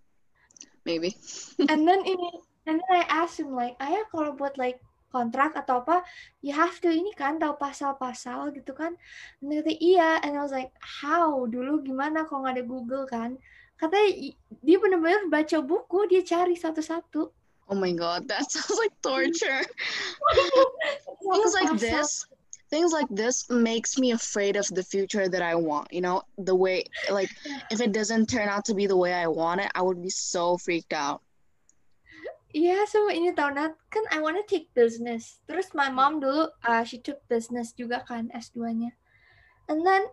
Maybe. 0.87 1.19
And 1.71 1.83
then 1.83 2.07
ini, 2.07 2.31
and 2.71 2.79
then 2.79 2.93
I 2.95 3.05
asked 3.11 3.43
him 3.43 3.51
like, 3.53 3.75
ayah 3.83 4.07
kalau 4.15 4.39
buat 4.39 4.55
like 4.55 4.79
kontrak 5.11 5.57
atau 5.59 5.83
apa, 5.83 6.05
you 6.45 6.55
have 6.55 6.79
to 6.85 6.93
ini 6.93 7.11
kan 7.17 7.43
tahu 7.43 7.59
pasal-pasal 7.59 8.55
gitu 8.55 8.71
kan? 8.77 8.95
And 9.43 9.51
kata 9.51 9.75
iya, 9.83 10.23
and 10.23 10.39
I 10.39 10.41
was 10.45 10.55
like, 10.55 10.71
how? 10.79 11.49
Dulu 11.51 11.83
gimana 11.83 12.23
kalau 12.29 12.47
nggak 12.47 12.63
ada 12.63 12.65
Google 12.65 13.05
kan? 13.11 13.35
Katanya 13.79 14.35
dia 14.63 14.77
benar-benar 14.79 15.31
baca 15.31 15.59
buku, 15.63 16.07
dia 16.11 16.23
cari 16.23 16.55
satu-satu. 16.55 17.31
Oh 17.69 17.77
my 17.77 17.93
god, 17.93 18.25
that 18.31 18.49
sounds 18.49 18.79
like 18.81 18.95
torture. 19.05 19.61
things 21.21 21.53
like 21.53 21.77
this 21.77 22.25
things 22.71 22.93
like 22.93 23.09
this 23.11 23.49
makes 23.51 23.99
me 23.99 24.13
afraid 24.13 24.57
of 24.57 24.67
the 24.69 24.83
future 24.83 25.29
that 25.29 25.43
i 25.43 25.55
want 25.55 25.89
you 25.93 26.01
know 26.01 26.23
the 26.39 26.55
way 26.55 26.85
like 27.11 27.31
if 27.71 27.81
it 27.81 27.93
doesn't 27.93 28.27
turn 28.27 28.49
out 28.49 28.65
to 28.65 28.75
be 28.75 28.87
the 28.87 28.97
way 28.97 29.13
i 29.15 29.27
want 29.27 29.61
it 29.61 29.71
i 29.75 29.83
would 29.83 30.03
be 30.03 30.11
so 30.11 30.57
freaked 30.57 30.93
out 30.93 31.23
Iya, 32.49 32.89
so 32.89 33.13
ini 33.13 33.37
tau 33.37 33.53
Nat, 33.53 33.77
kan 33.93 34.09
I 34.09 34.25
wanna 34.25 34.41
take 34.41 34.73
business. 34.73 35.45
Terus 35.45 35.69
my 35.77 35.93
mom 35.93 36.17
dulu, 36.17 36.49
uh, 36.65 36.81
she 36.81 36.97
took 36.97 37.21
business 37.29 37.77
juga 37.77 38.01
kan 38.09 38.33
S2-nya. 38.33 38.97
And 39.69 39.85
then 39.85 40.09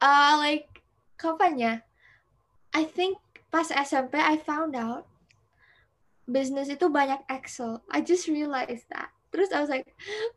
uh 0.00 0.40
like 0.40 0.80
kapan 1.20 1.60
ya? 1.60 1.74
I 2.72 2.88
think 2.88 3.20
pas 3.52 3.68
SMP 3.68 4.16
I 4.16 4.40
found 4.40 4.72
out 4.72 5.04
business 6.24 6.72
itu 6.72 6.88
banyak 6.88 7.20
Excel. 7.28 7.84
I 7.92 8.00
just 8.00 8.32
realized 8.32 8.88
that. 8.88 9.12
Terus 9.32 9.48
I 9.52 9.60
was 9.64 9.72
like, 9.72 9.88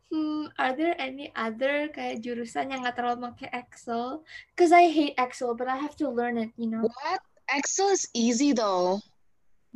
hmm, 0.07 0.47
are 0.57 0.71
there 0.71 0.95
any 0.95 1.27
other 1.35 1.91
kayak 1.91 2.23
jurusan 2.23 2.71
yang 2.71 2.87
nggak 2.87 2.95
terlalu 2.95 3.27
pakai 3.35 3.51
Excel? 3.51 4.23
Because 4.55 4.71
I 4.71 4.87
hate 4.87 5.19
Excel, 5.19 5.51
but 5.51 5.67
I 5.67 5.75
have 5.75 5.99
to 5.99 6.07
learn 6.07 6.39
it, 6.39 6.55
you 6.55 6.71
know. 6.71 6.87
What? 6.87 7.19
Excel 7.51 7.91
is 7.91 8.07
easy 8.15 8.55
though. 8.55 9.03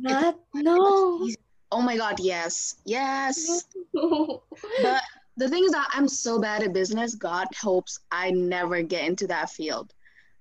Not, 0.00 0.40
no. 0.56 1.28
Oh 1.70 1.82
my 1.84 2.00
god, 2.00 2.18
yes. 2.18 2.80
Yes. 2.88 3.68
but 3.92 5.02
the 5.36 5.48
thing 5.48 5.64
is 5.64 5.72
that 5.72 5.88
I'm 5.92 6.08
so 6.08 6.40
bad 6.40 6.64
at 6.64 6.72
business, 6.72 7.14
God 7.14 7.46
hopes 7.54 8.00
I 8.10 8.30
never 8.32 8.82
get 8.82 9.04
into 9.04 9.28
that 9.28 9.50
field. 9.50 9.92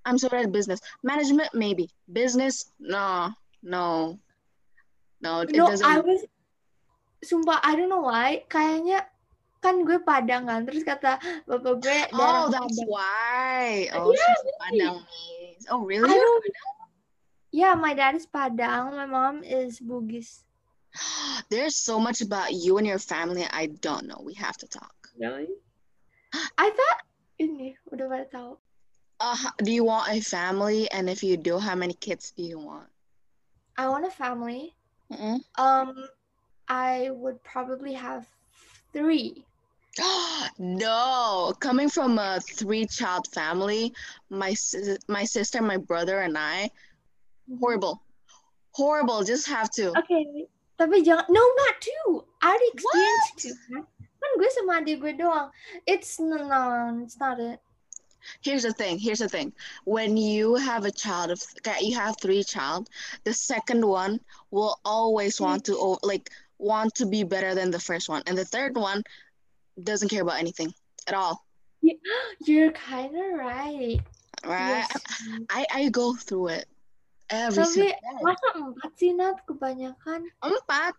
I'm 0.06 0.18
so 0.18 0.30
bad 0.30 0.46
at 0.46 0.52
business. 0.52 0.80
Management, 1.04 1.50
maybe. 1.54 1.90
Business, 2.12 2.72
no, 2.80 3.36
no. 3.62 4.18
No, 5.22 5.42
it 5.42 5.52
no, 5.52 5.68
doesn't. 5.68 5.86
I 5.86 6.00
was, 6.00 6.24
sumpah, 7.24 7.60
I 7.64 7.76
don't 7.76 7.90
know 7.90 8.08
why. 8.08 8.44
Kayaknya 8.48 9.06
kan 9.60 9.84
gue 9.84 10.00
Padang 10.00 10.48
kan, 10.48 10.64
terus 10.64 10.88
kata 10.88 11.20
bapak 11.44 11.84
gue 11.84 12.00
oh, 12.16 12.48
that's 12.48 12.80
Padang. 12.80 12.88
why. 12.88 13.92
Oh, 13.92 14.16
Yeah, 14.16 14.24
she's 14.24 14.56
Padang. 14.64 14.98
Oh, 15.68 15.84
really? 15.84 16.08
I 16.08 16.16
don't. 16.16 16.44
Yeah, 17.52 17.74
my 17.76 17.94
dad 17.94 18.16
is 18.16 18.30
Padang. 18.30 18.96
My 18.96 19.10
mom 19.10 19.44
is 19.44 19.84
Bugis. 19.84 20.48
There's 21.52 21.76
so 21.76 22.00
much 22.00 22.22
about 22.22 22.54
you 22.54 22.78
and 22.78 22.88
your 22.88 23.02
family 23.02 23.46
I 23.50 23.68
don't 23.84 24.08
know. 24.08 24.22
We 24.24 24.34
have 24.40 24.58
to 24.64 24.68
talk. 24.68 24.96
Really? 25.20 25.50
I 26.58 26.68
thought 26.72 27.00
ini 27.42 27.76
udah 27.92 28.06
pada 28.08 28.26
tahu. 28.30 28.52
Uh, 29.20 29.52
do 29.60 29.76
you 29.76 29.84
want 29.84 30.08
a 30.08 30.24
family? 30.24 30.88
And 30.96 31.12
if 31.12 31.24
you 31.24 31.36
do, 31.36 31.60
how 31.60 31.76
many 31.76 31.92
kids 31.92 32.32
do 32.32 32.44
you 32.44 32.56
want? 32.56 32.88
I 33.76 33.92
want 33.92 34.08
a 34.08 34.12
family. 34.12 34.76
Mm-mm. 35.12 35.44
Um, 35.60 36.08
I 36.70 37.10
would 37.12 37.44
probably 37.44 37.94
have 37.94 38.26
three. 38.94 39.44
no, 40.60 41.54
coming 41.60 41.90
from 41.90 42.20
a 42.20 42.40
three-child 42.40 43.28
family, 43.34 43.94
my 44.30 44.56
my 45.08 45.26
sister, 45.26 45.62
my 45.62 45.78
brother, 45.78 46.22
and 46.22 46.38
I, 46.38 46.70
horrible, 47.60 48.02
horrible. 48.72 49.24
Just 49.24 49.48
have 49.50 49.70
to. 49.82 49.98
Okay, 49.98 50.46
tapi 50.78 51.02
jangan. 51.04 51.26
No, 51.28 51.42
not 51.42 51.76
two. 51.82 52.24
I 52.40 52.54
already 52.54 52.70
experienced 52.72 53.34
What? 53.34 53.42
two. 53.42 53.56
Kan 53.74 53.84
Kan 54.20 54.32
gue 54.36 54.50
sama 54.52 54.74
adik 54.84 55.00
gue 55.00 55.14
doang. 55.16 55.50
It's 55.88 56.20
no, 56.20 56.38
no, 56.38 57.02
it's 57.04 57.18
not 57.18 57.40
it. 57.40 57.60
Here's 58.44 58.64
the 58.64 58.74
thing. 58.76 59.00
Here's 59.00 59.24
the 59.24 59.32
thing. 59.32 59.56
When 59.86 60.20
you 60.20 60.56
have 60.56 60.84
a 60.84 60.92
child 60.92 61.32
of, 61.32 61.40
you 61.80 61.96
have 61.96 62.20
three 62.20 62.44
child, 62.44 62.92
the 63.24 63.34
second 63.34 63.88
one 63.88 64.20
will 64.52 64.78
always 64.84 65.40
want 65.40 65.66
to 65.66 65.98
like 66.04 66.30
want 66.60 66.94
to 66.96 67.08
be 67.08 67.24
better 67.24 67.56
than 67.56 67.72
the 67.72 67.80
first 67.80 68.10
one, 68.10 68.22
and 68.28 68.38
the 68.38 68.46
third 68.46 68.76
one 68.76 69.02
doesn't 69.82 70.10
care 70.10 70.22
about 70.22 70.40
anything 70.40 70.74
at 71.08 71.16
all. 71.16 71.44
You're 72.46 72.72
kind 72.72 73.16
of 73.16 73.40
right. 73.40 74.00
Right? 74.46 74.86
Yes. 74.86 75.24
I 75.50 75.66
I 75.72 75.90
go 75.90 76.14
through 76.14 76.60
it 76.60 76.68
every 77.30 77.64
Tapi 77.64 77.94
masa 78.26 78.48
empat 78.58 78.92
sih 78.98 79.14
Nat 79.16 79.38
kebanyakan? 79.46 80.28
Empat. 80.42 80.94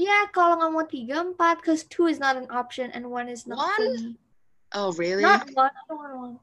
Yeah, 0.00 0.32
kalau 0.32 0.56
nggak 0.56 0.72
mau 0.72 0.84
tiga 0.88 1.20
empat, 1.20 1.60
cause 1.60 1.84
two 1.84 2.08
is 2.08 2.16
not 2.16 2.40
an 2.40 2.48
option 2.48 2.88
and 2.96 3.12
one 3.12 3.28
is 3.28 3.44
not 3.44 3.60
One? 3.60 4.16
Oh 4.72 4.96
really? 4.96 5.22
Not 5.22 5.50
one, 5.52 5.74
want 5.92 6.12
one. 6.16 6.36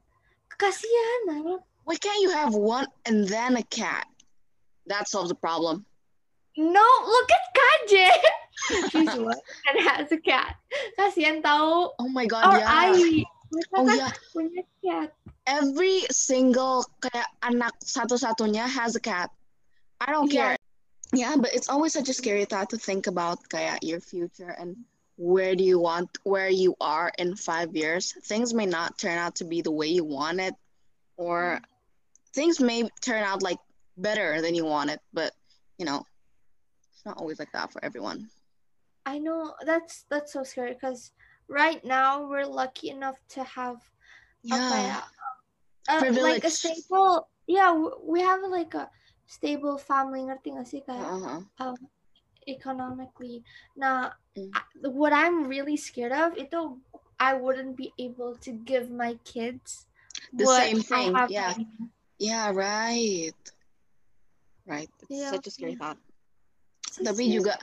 Kasihan, 0.54 1.20
Nat. 1.26 1.60
Why 1.88 1.96
can't 1.96 2.20
you 2.22 2.30
have 2.30 2.54
one 2.54 2.86
and 3.08 3.26
then 3.26 3.56
a 3.56 3.64
cat? 3.66 4.06
That 4.86 5.08
solves 5.08 5.32
the 5.32 5.38
problem. 5.38 5.87
No, 6.58 6.86
look 7.06 7.28
at 7.30 7.44
Kaje. 7.54 8.10
She's 8.90 9.14
one 9.14 9.38
and 9.70 9.76
has 9.86 10.10
a 10.10 10.18
cat. 10.18 10.58
Kasihan 10.98 11.38
tahu. 11.38 11.94
Oh 11.94 12.10
my 12.10 12.26
god, 12.26 12.50
Or 12.50 12.58
yeah. 12.58 13.22
Oh 13.78 13.86
kan 13.86 13.94
yeah. 13.94 14.12
punya 14.34 14.62
cat. 14.82 15.14
Every 15.46 16.02
single 16.10 16.82
kayak 16.98 17.30
anak 17.46 17.78
satu-satunya 17.80 18.66
has 18.66 18.98
a 18.98 19.00
cat. 19.00 19.30
I 20.02 20.10
don't 20.10 20.26
care. 20.26 20.58
Yeah, 21.14 21.38
but 21.38 21.54
it's 21.54 21.70
always 21.70 21.94
such 21.94 22.10
a 22.10 22.16
scary 22.16 22.44
thought 22.44 22.74
to 22.74 22.76
think 22.76 23.06
about 23.06 23.38
kayak 23.48 23.80
your 23.86 24.02
future 24.02 24.52
and 24.58 24.76
where 25.16 25.54
do 25.54 25.62
you 25.62 25.78
want 25.78 26.10
where 26.26 26.50
you 26.50 26.74
are 26.82 27.14
in 27.16 27.38
five 27.38 27.72
years. 27.78 28.12
Things 28.26 28.52
may 28.52 28.66
not 28.66 28.98
turn 28.98 29.16
out 29.16 29.38
to 29.40 29.46
be 29.46 29.62
the 29.62 29.72
way 29.72 29.88
you 29.94 30.02
want 30.02 30.42
it, 30.42 30.58
or 31.16 31.62
mm. 31.62 31.66
things 32.34 32.58
may 32.58 32.90
turn 33.00 33.22
out 33.22 33.46
like 33.46 33.62
better 33.96 34.42
than 34.42 34.58
you 34.58 34.66
want 34.66 34.90
it, 34.90 35.00
but 35.14 35.32
you 35.78 35.86
know, 35.86 36.04
it's 36.98 37.06
not 37.06 37.16
always 37.18 37.38
like 37.38 37.52
that 37.52 37.70
for 37.70 37.78
everyone. 37.84 38.26
I 39.06 39.22
know 39.22 39.54
that's 39.62 40.02
that's 40.10 40.34
so 40.34 40.42
scary 40.42 40.74
because 40.74 41.12
right 41.46 41.78
now 41.86 42.26
we're 42.26 42.44
lucky 42.44 42.90
enough 42.90 43.22
to 43.38 43.44
have 43.46 43.78
Yeah. 44.42 45.06
uh, 45.86 46.02
like 46.10 46.42
a 46.42 46.50
stable. 46.50 47.30
Yeah, 47.46 47.70
we 48.02 48.18
have 48.20 48.42
like 48.50 48.74
a 48.74 48.90
stable 49.30 49.78
family. 49.78 50.26
Ngerti 50.26 50.58
gak 50.58 50.66
sih 50.66 50.82
kayak 50.82 51.06
Uh-huh. 51.06 51.40
um, 51.62 51.78
economically. 52.50 53.46
Nah, 53.78 54.10
Mm. 54.34 54.50
I- 54.58 54.66
what 54.90 55.14
I'm 55.14 55.46
really 55.46 55.78
scared 55.78 56.12
of 56.12 56.34
itu 56.34 56.82
I 57.22 57.38
wouldn't 57.38 57.78
be 57.78 57.94
able 57.94 58.34
to 58.42 58.50
give 58.50 58.90
my 58.90 59.14
kids 59.22 59.86
The 60.34 60.50
same 60.50 60.82
thing, 60.82 61.14
yeah. 61.30 61.54
right 61.54 61.62
now. 61.62 61.86
Yeah, 62.18 62.50
right. 62.50 63.38
Right. 64.66 64.90
It's 65.06 65.14
Yeah. 65.22 65.30
such 65.30 65.46
a 65.46 65.52
scary 65.54 65.78
thought. 65.78 65.96
Tapi 67.02 67.32
juga 67.32 67.58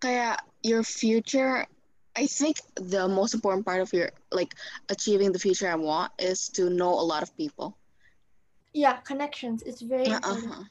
kayak 0.00 0.42
your 0.62 0.82
future, 0.82 1.66
I 2.16 2.26
think 2.26 2.60
the 2.76 3.08
most 3.08 3.34
important 3.34 3.64
part 3.64 3.80
of 3.80 3.92
your 3.92 4.10
like 4.32 4.54
achieving 4.88 5.32
the 5.32 5.38
future 5.38 5.68
I 5.68 5.76
want 5.76 6.12
is 6.18 6.48
to 6.56 6.70
know 6.70 6.92
a 6.92 7.04
lot 7.04 7.22
of 7.22 7.34
people. 7.36 7.76
Yeah, 8.72 9.00
connections. 9.04 9.62
It's 9.64 9.80
very 9.80 10.06
important. 10.06 10.52
Uh-huh. 10.52 10.64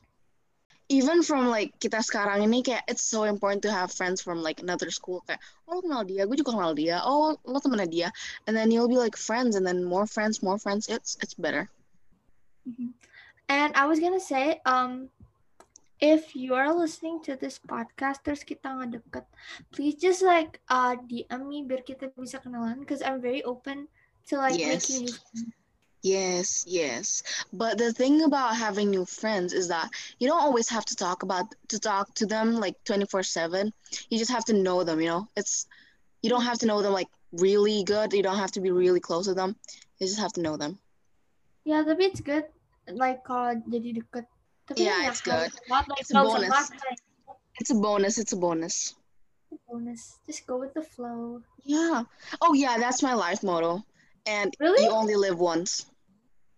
Even 0.90 1.26
from 1.26 1.50
like 1.50 1.74
kita 1.82 2.06
sekarang 2.06 2.46
ini 2.46 2.62
kayak 2.62 2.86
it's 2.86 3.02
so 3.02 3.26
important 3.26 3.66
to 3.66 3.74
have 3.74 3.90
friends 3.90 4.22
from 4.22 4.46
like 4.46 4.62
another 4.62 4.94
school 4.94 5.26
kayak 5.26 5.42
oh 5.66 5.82
kenal 5.82 6.06
dia, 6.06 6.30
gue 6.30 6.38
juga 6.38 6.54
kenal 6.54 6.78
dia, 6.78 7.02
oh 7.02 7.34
lo 7.42 7.58
temennya 7.58 7.90
dia, 7.90 8.10
and 8.46 8.54
then 8.54 8.70
you'll 8.70 8.86
be 8.90 9.02
like 9.02 9.18
friends 9.18 9.58
and 9.58 9.66
then 9.66 9.82
more 9.82 10.06
friends, 10.06 10.46
more 10.46 10.62
friends. 10.62 10.86
It's 10.86 11.18
it's 11.26 11.34
better. 11.34 11.66
Mhm. 12.70 12.94
And 13.50 13.74
I 13.74 13.90
was 13.90 13.98
gonna 13.98 14.22
say, 14.22 14.62
um, 14.66 15.10
if 16.00 16.36
you 16.36 16.54
are 16.54 16.74
listening 16.74 17.24
to 17.24 17.36
this 17.36 17.60
podcast, 17.60 18.28
terus 18.28 18.44
kita 18.44 18.68
nggak 18.68 19.00
deket, 19.00 19.26
please 19.72 19.96
just 19.96 20.20
like 20.22 20.60
uh 20.68 20.96
DM 21.08 21.48
me 21.48 21.64
biar 21.64 21.84
kita 21.88 22.12
bisa 22.20 22.44
kenalan, 22.44 22.84
because 22.84 23.00
I'm 23.00 23.24
very 23.24 23.44
open 23.44 23.88
to 24.28 24.38
like 24.38 24.60
Yes. 24.60 24.90
making 24.90 25.08
new 25.08 25.16
friends. 25.16 25.54
Yes, 26.06 26.62
yes. 26.70 27.26
But 27.50 27.82
the 27.82 27.90
thing 27.90 28.22
about 28.22 28.54
having 28.54 28.94
new 28.94 29.10
friends 29.10 29.58
is 29.58 29.74
that 29.74 29.90
you 30.22 30.30
don't 30.30 30.38
always 30.38 30.70
have 30.70 30.86
to 30.86 30.96
talk 30.96 31.26
about 31.26 31.50
to 31.74 31.82
talk 31.82 32.14
to 32.22 32.30
them 32.30 32.62
like 32.62 32.78
24/7. 32.86 33.74
You 34.14 34.22
just 34.22 34.30
have 34.30 34.46
to 34.46 34.54
know 34.54 34.86
them, 34.86 35.02
you 35.02 35.10
know? 35.10 35.26
It's 35.34 35.66
you 36.22 36.30
don't 36.30 36.46
have 36.46 36.62
to 36.62 36.70
know 36.70 36.86
them 36.86 36.94
like 36.94 37.10
really 37.34 37.82
good. 37.82 38.14
You 38.14 38.22
don't 38.22 38.38
have 38.38 38.54
to 38.54 38.62
be 38.62 38.70
really 38.70 39.02
close 39.02 39.26
to 39.26 39.34
them. 39.34 39.58
You 39.98 40.06
just 40.06 40.22
have 40.22 40.34
to 40.38 40.46
know 40.46 40.62
them. 40.62 40.78
Yeah, 41.66 41.82
tapi 41.82 42.14
it's 42.14 42.22
good, 42.22 42.46
like 42.86 43.26
kalau 43.26 43.58
jadi 43.66 44.06
deket. 44.06 44.30
Yeah, 44.76 45.08
it's 45.10 45.22
good. 45.22 45.52
like 45.70 45.86
It's 46.00 46.12
a 46.12 46.14
bonus. 46.16 46.72
It's 47.60 47.72
a 47.72 47.76
bonus. 47.76 48.18
It's 48.18 48.34
a 48.34 48.38
bonus. 48.38 48.96
bonus. 49.70 50.20
Just 50.26 50.48
go 50.48 50.58
with 50.58 50.74
the 50.74 50.82
flow. 50.82 51.42
Yeah. 51.64 52.04
Oh 52.42 52.54
yeah, 52.54 52.78
that's 52.78 53.04
my 53.04 53.14
life 53.14 53.44
motto. 53.44 53.84
And 54.26 54.56
Really? 54.60 54.84
you 54.84 54.90
only 54.92 55.16
live 55.16 55.40
once. 55.40 55.86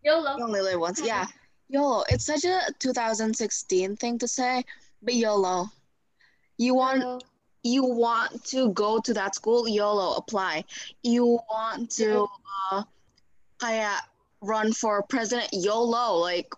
YOLO. 0.03 0.37
You 0.37 0.43
only 0.43 0.61
live 0.61 0.79
once. 0.79 1.01
Yeah. 1.01 1.25
YOLO. 1.69 2.03
It's 2.09 2.25
such 2.25 2.45
a 2.45 2.61
2016 2.79 3.97
thing 3.97 4.17
to 4.19 4.27
say, 4.27 4.63
but 5.01 5.13
YOLO. 5.13 5.69
You 6.57 6.75
want 6.75 7.01
YOLO. 7.01 7.19
you 7.63 7.83
want 7.83 8.43
to 8.45 8.71
go 8.71 8.99
to 9.01 9.13
that 9.13 9.35
school, 9.35 9.67
YOLO, 9.67 10.15
apply. 10.15 10.63
You 11.03 11.39
want 11.51 11.91
to 11.99 12.25
uh, 12.71 12.83
kayak 13.59 14.03
run 14.41 14.71
for 14.71 15.03
president, 15.03 15.49
YOLO. 15.51 16.15
Like, 16.15 16.53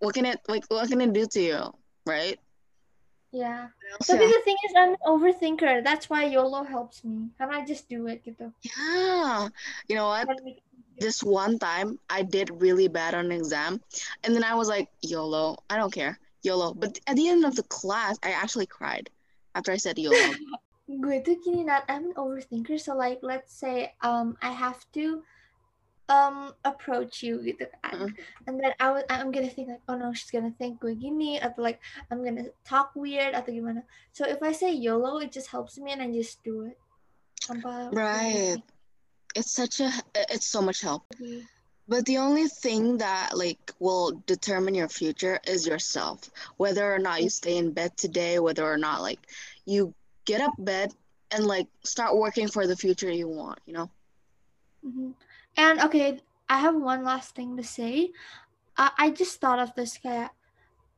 what 0.00 0.14
can 0.14 0.26
it 0.26 0.40
like? 0.48 0.64
What 0.68 0.88
can 0.88 1.00
it 1.00 1.12
do 1.12 1.26
to 1.26 1.40
you, 1.40 1.62
right? 2.04 2.38
Yeah. 3.30 3.70
So, 4.02 4.18
Tapi 4.18 4.26
the 4.26 4.42
thing 4.42 4.58
is, 4.66 4.72
I'm 4.74 4.98
an 4.98 5.02
overthinker. 5.06 5.84
That's 5.86 6.10
why 6.10 6.26
YOLO 6.26 6.66
helps 6.66 7.04
me. 7.06 7.30
Karena 7.38 7.62
I 7.62 7.64
just 7.64 7.86
do 7.86 8.10
it 8.10 8.26
gitu. 8.26 8.50
yeah, 8.66 9.46
you 9.86 9.94
know 9.94 10.10
what? 10.10 10.26
This 10.98 11.22
one 11.22 11.56
time, 11.62 11.96
I 12.10 12.26
did 12.26 12.50
really 12.50 12.90
bad 12.90 13.14
on 13.14 13.30
an 13.30 13.32
exam, 13.32 13.80
and 14.26 14.34
then 14.34 14.44
I 14.44 14.52
was 14.58 14.68
like, 14.68 14.90
YOLO, 15.00 15.62
I 15.70 15.78
don't 15.78 15.94
care, 15.94 16.18
YOLO. 16.42 16.74
But 16.74 16.98
at 17.06 17.16
the 17.16 17.30
end 17.30 17.46
of 17.46 17.54
the 17.56 17.64
class, 17.70 18.18
I 18.20 18.36
actually 18.36 18.66
cried 18.66 19.08
after 19.54 19.70
I 19.72 19.78
said 19.78 19.96
YOLO. 19.96 20.34
Gue 20.90 21.22
tuh 21.22 21.38
gini 21.38 21.62
Nat, 21.70 21.86
I'm 21.86 22.10
an 22.10 22.18
overthinker. 22.18 22.74
So 22.74 22.98
like, 22.98 23.22
let's 23.22 23.54
say 23.54 23.94
um 24.02 24.34
I 24.42 24.50
have 24.50 24.82
to 24.98 25.22
um 26.10 26.52
approach 26.66 27.22
you 27.22 27.38
gitu 27.46 27.70
kan. 27.80 28.10
Mm. 28.10 28.10
And 28.50 28.54
then 28.58 28.74
I 28.82 28.90
was 28.90 29.06
I'm 29.06 29.30
gonna 29.30 29.48
think 29.48 29.70
like, 29.70 29.86
oh 29.86 29.94
no, 29.94 30.10
she's 30.10 30.34
gonna 30.34 30.52
think 30.58 30.82
gue 30.82 30.98
gini 30.98 31.38
atau 31.38 31.62
like 31.62 31.78
I'm 32.10 32.26
gonna 32.26 32.50
talk 32.66 32.92
weird 32.98 33.38
atau 33.38 33.54
gimana. 33.54 33.86
So 34.10 34.26
if 34.26 34.42
I 34.42 34.50
say 34.50 34.74
YOLO, 34.74 35.22
it 35.22 35.30
just 35.30 35.54
helps 35.54 35.78
me 35.78 35.94
and 35.94 36.02
I 36.02 36.10
just 36.10 36.42
do 36.42 36.66
it. 36.66 36.76
Tanpa 37.46 37.94
Right. 37.94 38.58
It's 39.38 39.54
such 39.54 39.78
a 39.78 39.88
it's 40.34 40.50
so 40.50 40.58
much 40.58 40.82
help. 40.82 41.06
But 41.86 42.06
the 42.06 42.18
only 42.18 42.46
thing 42.50 42.98
that 42.98 43.38
like 43.38 43.74
will 43.78 44.22
determine 44.26 44.74
your 44.74 44.90
future 44.90 45.38
is 45.46 45.66
yourself. 45.66 46.26
Whether 46.58 46.82
or 46.82 46.98
not 46.98 47.22
you 47.22 47.30
stay 47.30 47.58
in 47.58 47.70
bed 47.70 47.94
today, 47.94 48.42
whether 48.42 48.66
or 48.66 48.78
not 48.78 49.02
like 49.02 49.22
you 49.66 49.94
get 50.26 50.42
up 50.42 50.54
bed 50.58 50.90
and 51.30 51.46
like 51.46 51.70
start 51.86 52.18
working 52.18 52.50
for 52.50 52.66
the 52.66 52.74
future 52.74 53.10
you 53.10 53.30
want, 53.30 53.62
you 53.66 53.74
know? 53.74 53.90
Mhm. 54.82 55.14
And 55.56 55.80
okay, 55.80 56.20
I 56.48 56.58
have 56.58 56.74
one 56.74 57.04
last 57.04 57.34
thing 57.34 57.56
to 57.56 57.64
say. 57.64 58.12
I, 58.76 58.90
I 58.98 59.10
just 59.10 59.40
thought 59.40 59.58
of 59.58 59.74
this 59.74 59.98
kayak 59.98 60.34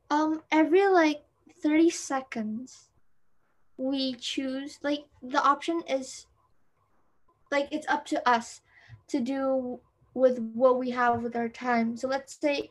um 0.09 0.43
every 0.51 0.85
like 0.87 1.25
30 1.63 1.89
seconds 1.89 2.91
we 3.77 4.13
choose 4.13 4.77
like 4.83 5.05
the 5.23 5.41
option 5.41 5.81
is 5.87 6.27
like 7.51 7.67
it's 7.71 7.87
up 7.87 8.05
to 8.05 8.17
us 8.27 8.61
to 9.07 9.19
do 9.19 9.79
with 10.13 10.37
what 10.53 10.77
we 10.77 10.91
have 10.91 11.23
with 11.23 11.35
our 11.35 11.49
time. 11.49 11.97
So 11.97 12.07
let's 12.07 12.37
say 12.39 12.69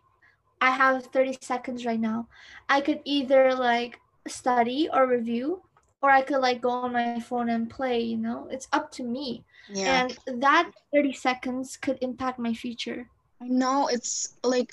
I 0.60 0.70
have 0.70 1.06
30 1.06 1.38
seconds 1.40 1.84
right 1.84 1.98
now. 1.98 2.28
I 2.68 2.80
could 2.80 3.00
either 3.04 3.54
like 3.54 3.98
study 4.28 4.88
or 4.92 5.08
review 5.08 5.62
or 6.02 6.10
I 6.10 6.22
could 6.22 6.40
like 6.40 6.60
go 6.60 6.70
on 6.70 6.92
my 6.92 7.20
phone 7.20 7.48
and 7.48 7.70
play, 7.70 8.00
you 8.00 8.18
know? 8.18 8.48
It's 8.50 8.68
up 8.72 8.90
to 8.92 9.04
me. 9.04 9.44
Yeah. 9.70 10.08
And 10.26 10.42
that 10.42 10.70
30 10.92 11.12
seconds 11.12 11.76
could 11.76 11.98
impact 12.02 12.38
my 12.38 12.52
future. 12.52 13.08
I 13.40 13.46
know 13.46 13.88
it's 13.90 14.34
like 14.42 14.72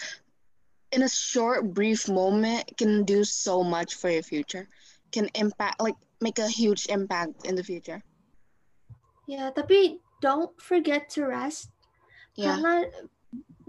in 0.91 1.03
a 1.03 1.09
short, 1.09 1.73
brief 1.73 2.09
moment 2.09 2.75
can 2.77 3.05
do 3.05 3.23
so 3.23 3.63
much 3.63 3.95
for 3.95 4.09
your 4.09 4.23
future. 4.23 4.67
Can 5.11 5.29
impact 5.35 5.81
like 5.81 5.95
make 6.21 6.39
a 6.39 6.47
huge 6.47 6.87
impact 6.87 7.45
in 7.45 7.55
the 7.55 7.63
future. 7.63 8.03
Yeah, 9.27 9.51
tapi 9.53 10.01
don't 10.21 10.49
forget 10.61 11.09
to 11.13 11.25
rest. 11.25 11.69
Yeah. 12.35 12.57
Karena 12.57 12.89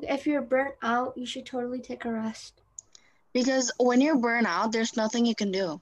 if 0.01 0.27
you're 0.27 0.42
burnt 0.42 0.75
out, 0.83 1.12
you 1.16 1.27
should 1.27 1.44
totally 1.44 1.81
take 1.81 2.05
a 2.05 2.12
rest. 2.12 2.61
Because 3.33 3.70
when 3.79 4.01
you're 4.01 4.18
burnt 4.18 4.46
out, 4.46 4.73
there's 4.73 4.96
nothing 4.96 5.25
you 5.25 5.35
can 5.35 5.53
do. 5.53 5.81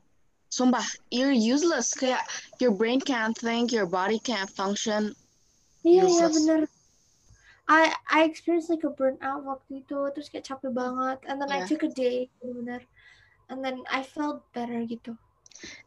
Sumpah, 0.51 0.85
you're 1.11 1.33
useless. 1.33 1.95
Kayak 1.95 2.25
your 2.59 2.73
brain 2.73 3.01
can't 3.01 3.37
think, 3.37 3.73
your 3.73 3.87
body 3.87 4.19
can't 4.19 4.51
function. 4.51 5.15
Iya, 5.85 6.05
iya 6.09 6.27
bener. 6.29 6.61
I 7.69 7.93
I 8.09 8.25
experienced 8.25 8.71
like 8.73 8.85
a 8.85 8.91
burnout 8.91 9.45
waktu 9.45 9.85
itu, 9.85 9.99
terus 10.17 10.33
kayak 10.33 10.49
capek 10.49 10.73
banget. 10.73 11.19
And 11.29 11.37
then 11.41 11.53
I 11.53 11.61
took 11.69 11.85
a 11.85 11.93
day, 11.93 12.33
bener. 12.41 12.81
And 13.53 13.61
then 13.65 13.85
I 13.89 14.03
felt 14.03 14.45
better 14.57 14.81
gitu. 14.89 15.17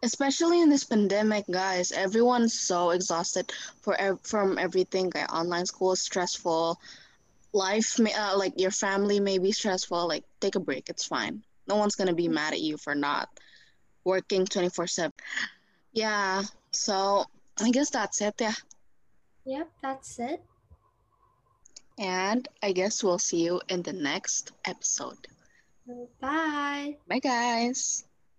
Especially 0.03 0.61
in 0.61 0.69
this 0.69 0.83
pandemic, 0.83 1.45
guys, 1.49 1.91
everyone's 1.91 2.53
so 2.53 2.91
exhausted 2.91 3.51
for 3.81 3.95
ev- 3.97 4.21
from 4.21 4.57
everything. 4.59 5.09
Kayak 5.09 5.33
online 5.33 5.65
school 5.65 5.93
is 5.93 6.01
stressful. 6.05 6.77
Life, 7.53 7.97
may, 7.99 8.13
uh, 8.13 8.37
like 8.37 8.59
your 8.59 8.71
family 8.71 9.19
may 9.19 9.37
be 9.37 9.51
stressful. 9.51 10.07
Like 10.07 10.25
take 10.39 10.55
a 10.55 10.63
break, 10.63 10.89
it's 10.89 11.05
fine. 11.05 11.41
No 11.67 11.75
one's 11.81 11.95
gonna 11.95 12.13
be 12.15 12.29
mad 12.29 12.53
at 12.53 12.61
you 12.61 12.77
for 12.77 12.93
not 12.95 13.29
working 14.03 14.45
24/7. 14.45 15.11
Yeah, 15.93 16.43
so 16.71 17.25
I 17.59 17.71
guess 17.71 17.89
that's 17.89 18.21
it. 18.21 18.35
Yeah. 18.39 18.53
Yep, 19.45 19.69
that's 19.81 20.19
it. 20.19 20.43
And 21.97 22.47
I 22.63 22.71
guess 22.71 23.03
we'll 23.03 23.19
see 23.19 23.43
you 23.43 23.61
in 23.69 23.81
the 23.81 23.93
next 23.93 24.51
episode. 24.65 25.27
Bye. 26.19 26.97
Bye, 27.07 27.19
guys. 27.19 28.05